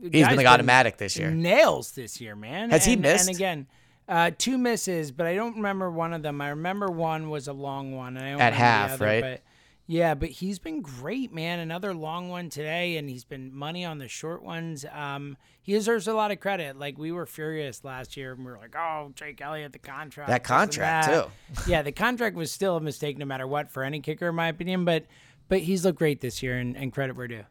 [0.00, 1.30] he's been like automatic this year.
[1.30, 2.70] nails this year, man.
[2.70, 3.28] Has he missed?
[3.28, 3.66] And again,
[4.08, 6.40] uh, two misses, but I don't remember one of them.
[6.40, 9.04] I remember one was a long one, and I don't At remember the half, other,
[9.04, 9.20] right?
[9.22, 9.42] But
[9.86, 11.60] yeah, but he's been great, man.
[11.60, 14.84] Another long one today, and he's been money on the short ones.
[14.92, 16.78] Um, he deserves a lot of credit.
[16.78, 20.28] Like we were furious last year, and we were like, "Oh, Jake Elliott, the contract,
[20.28, 21.24] That contract, that."
[21.64, 21.70] too.
[21.70, 24.48] yeah, the contract was still a mistake, no matter what, for any kicker, in my
[24.48, 24.84] opinion.
[24.84, 25.06] But
[25.48, 27.44] but he's looked great this year, and, and credit where due.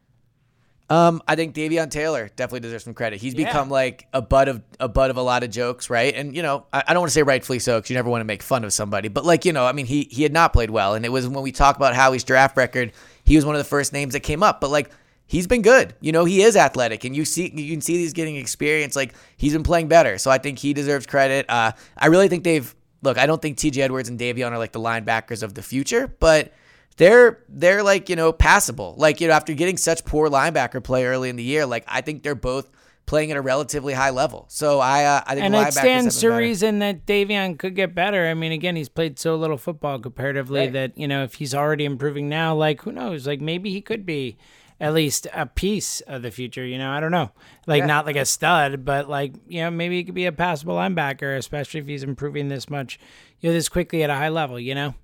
[0.90, 3.20] Um, I think Davion Taylor definitely deserves some credit.
[3.20, 3.46] He's Yeah.
[3.48, 6.16] become like a butt of a butt of a lot of jokes, right?
[6.16, 8.22] And you know, I, I don't want to say rightfully so because you never want
[8.22, 10.54] to make fun of somebody, but like you know, I mean, he he had not
[10.54, 12.94] played well, and it was when we talk about Howie's draft record,
[13.26, 14.62] he was one of the first names that came up.
[14.62, 14.90] But like,
[15.26, 15.94] he's been good.
[16.00, 18.96] You know, he is athletic, and you see you can see he's getting experience.
[18.96, 21.46] Like he's been playing better, so I think he deserves credit.
[21.50, 23.18] Uh, I really think they've look.
[23.18, 23.82] I don't think T.J.
[23.82, 26.54] Edwards and Davion are like the linebackers of the future, but
[26.98, 28.96] they're they're like you know passable.
[28.98, 32.02] Like you know after getting such poor linebacker play early in the year, like I
[32.02, 32.70] think they're both
[33.06, 34.46] playing at a relatively high level.
[34.50, 36.40] So I uh, I think and it stands to better.
[36.40, 38.28] reason that Davion could get better.
[38.28, 40.74] I mean, again, he's played so little football comparatively Right.
[40.74, 43.26] that you know if he's already improving now, like who knows?
[43.26, 44.38] Like maybe he could be
[44.80, 46.66] at least a piece of the future.
[46.66, 47.32] You know, I don't know.
[47.66, 50.76] Like not like a stud, but like you know maybe he could be a passable
[50.76, 53.00] linebacker, especially if he's improving this much,
[53.40, 54.60] you know, this quickly at a high level.
[54.60, 54.96] You know.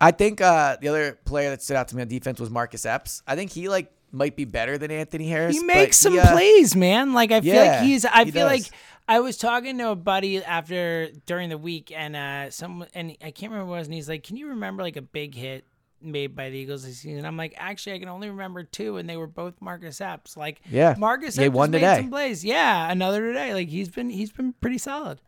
[0.00, 2.86] I think uh, the other player that stood out to me on defense was Marcus
[2.86, 3.22] Epps.
[3.26, 5.56] I think he like might be better than Anthony Harris.
[5.56, 7.12] He makes some uh, plays, man.
[7.14, 8.04] Like I feel like he's.
[8.04, 8.62] I he feel does.
[8.62, 8.70] like
[9.08, 13.30] I was talking to a buddy after during the week, and uh, some and I
[13.32, 15.64] can't remember what it was, and he's like, "Can you remember like a big hit
[16.00, 19.08] made by the Eagles this season?" I'm like, "Actually, I can only remember two, and
[19.10, 20.36] they were both Marcus Epps.
[20.36, 20.94] Like, Yeah.
[20.96, 21.96] Marcus He Epps made today.
[21.96, 22.44] some plays.
[22.44, 23.52] Yeah, another today.
[23.52, 25.20] Like he's been he's been pretty solid.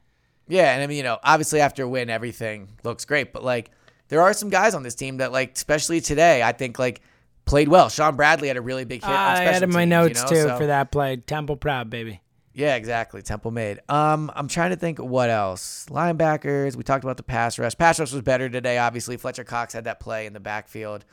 [0.46, 3.32] Yeah, and I mean, you know, obviously after a win, everything looks great.
[3.32, 3.70] But like,
[4.10, 7.00] there are some guys on this team that, like, especially today, I think like
[7.46, 7.88] played well.
[7.88, 9.08] Shaun Bradley had a really big hit.
[9.10, 11.16] on I had in my teams, notes you know, too so- for that play.
[11.16, 12.20] Temple proud, baby.
[12.52, 13.22] Yeah, exactly.
[13.22, 13.78] Temple made.
[13.88, 15.86] Um, I'm trying to think what else.
[15.88, 16.74] Linebackers.
[16.74, 17.78] We talked about the pass rush.
[17.78, 18.76] Pass rush was better today.
[18.76, 21.04] Obviously, Fletcher Cox had that play in the backfield.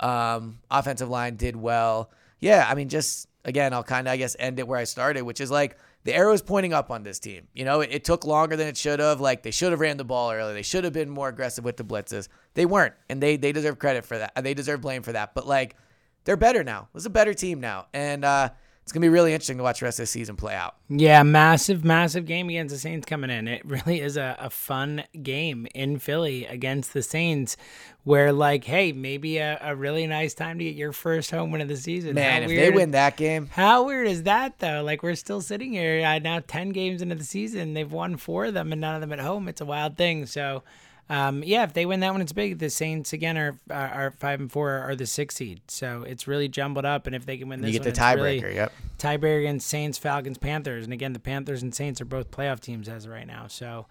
[0.00, 2.10] Um, offensive line did well.
[2.40, 5.22] Yeah, I mean, just again, I'll kind of I guess end it where I started,
[5.22, 7.48] which is like the arrow is pointing up on this team.
[7.52, 9.20] You know, it, it took longer than it should have.
[9.20, 10.54] Like they should have ran the ball earlier.
[10.54, 12.28] They should have been more aggressive with the blitzes.
[12.54, 14.32] They weren't, and they they deserve credit for that.
[14.42, 15.34] They deserve blame for that.
[15.34, 15.76] But like,
[16.24, 16.88] they're better now.
[16.94, 18.50] Is a better team now, and uh,
[18.82, 20.74] it's gonna be really interesting to watch the rest of the season play out.
[20.88, 23.46] Yeah, massive, massive game against the Saints coming in.
[23.46, 27.56] It really is a, a fun game in Philly against the Saints,
[28.02, 31.60] where like, hey, maybe a, a really nice time to get your first home win
[31.60, 32.14] of the season.
[32.14, 34.82] Man, How if they win that game, How weird is that though?
[34.82, 37.74] Like we're still sitting here uh, now, ten games into the season.
[37.74, 39.46] They've won four of them and none of them at home.
[39.46, 40.26] It's a wild thing.
[40.26, 40.62] So,
[41.10, 42.58] um, yeah, if they win that one, it's big.
[42.60, 45.60] The Saints again are are, five and four are the six seed.
[45.68, 47.06] So it's really jumbled up.
[47.06, 48.54] And if they can win this, you get the one, really- tiebreaker.
[48.54, 48.72] Yep.
[48.98, 52.88] tiebreaker against Saints, Falcons, Panthers, and again, the Panthers and Saints are both playoff teams
[52.88, 53.48] as of right now.
[53.48, 53.86] So,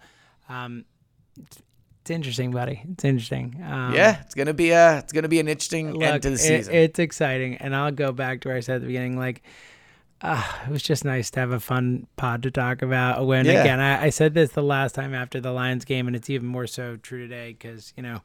[0.48, 0.86] um,
[1.38, 1.62] it's,
[2.00, 2.80] it's interesting, buddy.
[2.90, 3.62] It's interesting.
[3.62, 6.34] Um, Yeah, it's gonna be a it's gonna be an interesting look, end to the
[6.36, 6.74] it- season.
[6.74, 9.42] it's exciting, and I'll go back to where I said at the beginning, like.
[10.22, 13.46] Uh, it was just nice to have a fun pod to talk about win.
[13.46, 13.62] Yeah.
[13.62, 16.46] Again, I, I said this the last time after the Lions game, and it's even
[16.46, 18.20] more so true today because you know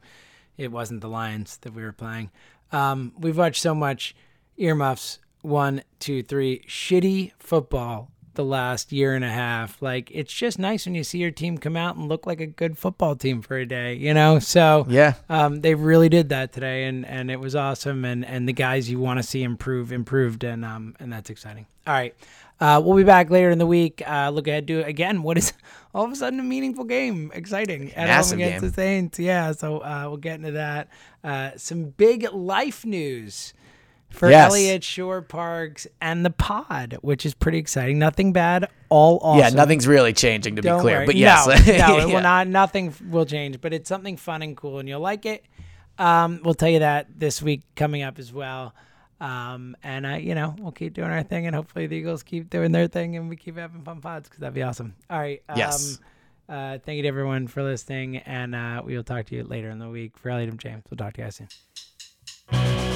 [0.58, 2.30] it wasn't the Lions that we were playing.
[2.72, 4.14] Um, we've watched so much
[4.56, 5.20] earmuffs.
[5.42, 6.64] One, two, three.
[6.68, 9.82] Shitty football the last year and a half.
[9.82, 12.46] Like it's just nice when you see your team come out and look like a
[12.46, 14.38] good football team for a day, you know?
[14.38, 15.14] So Yeah.
[15.28, 18.88] um, they really did that today and, and it was awesome and, and the guys
[18.90, 21.66] you want to see improve improved and um and that's exciting.
[21.86, 22.14] All right.
[22.58, 24.02] Uh, we'll be back later in the week.
[24.08, 25.52] Uh, look ahead to it again what is
[25.94, 28.70] all of a sudden a meaningful game, exciting at Massive home against game.
[28.70, 29.18] the Saints.
[29.18, 30.88] Yeah, so uh, we'll get into that.
[31.22, 33.52] Uh, some big life news
[34.10, 34.50] for Yes.
[34.50, 37.98] Elliot Shorr-Parks and the pod, which is pretty exciting.
[37.98, 39.40] Nothing bad, all awesome.
[39.40, 40.98] Yeah, nothing's really changing to be Don't clear.
[40.98, 41.06] worry.
[41.06, 41.46] But yes.
[41.46, 42.04] no, no, it Yeah.
[42.06, 42.48] will not.
[42.48, 45.44] Nothing will change, but it's something fun and cool, and you'll like it.
[45.98, 48.74] Um, we'll tell you that this week coming up as well.
[49.18, 52.50] Um, and uh, you know, we'll keep doing our thing, and hopefully the Eagles keep
[52.50, 54.94] doing their thing, and we keep having fun pods because that'd be awesome.
[55.08, 55.42] All right.
[55.48, 55.98] Um, Yes.
[56.48, 59.68] Uh, thank you to everyone for listening, and uh, we will talk to you later
[59.70, 60.16] in the week.
[60.16, 61.36] For Elliot and James, we'll talk to you guys
[62.52, 62.95] soon.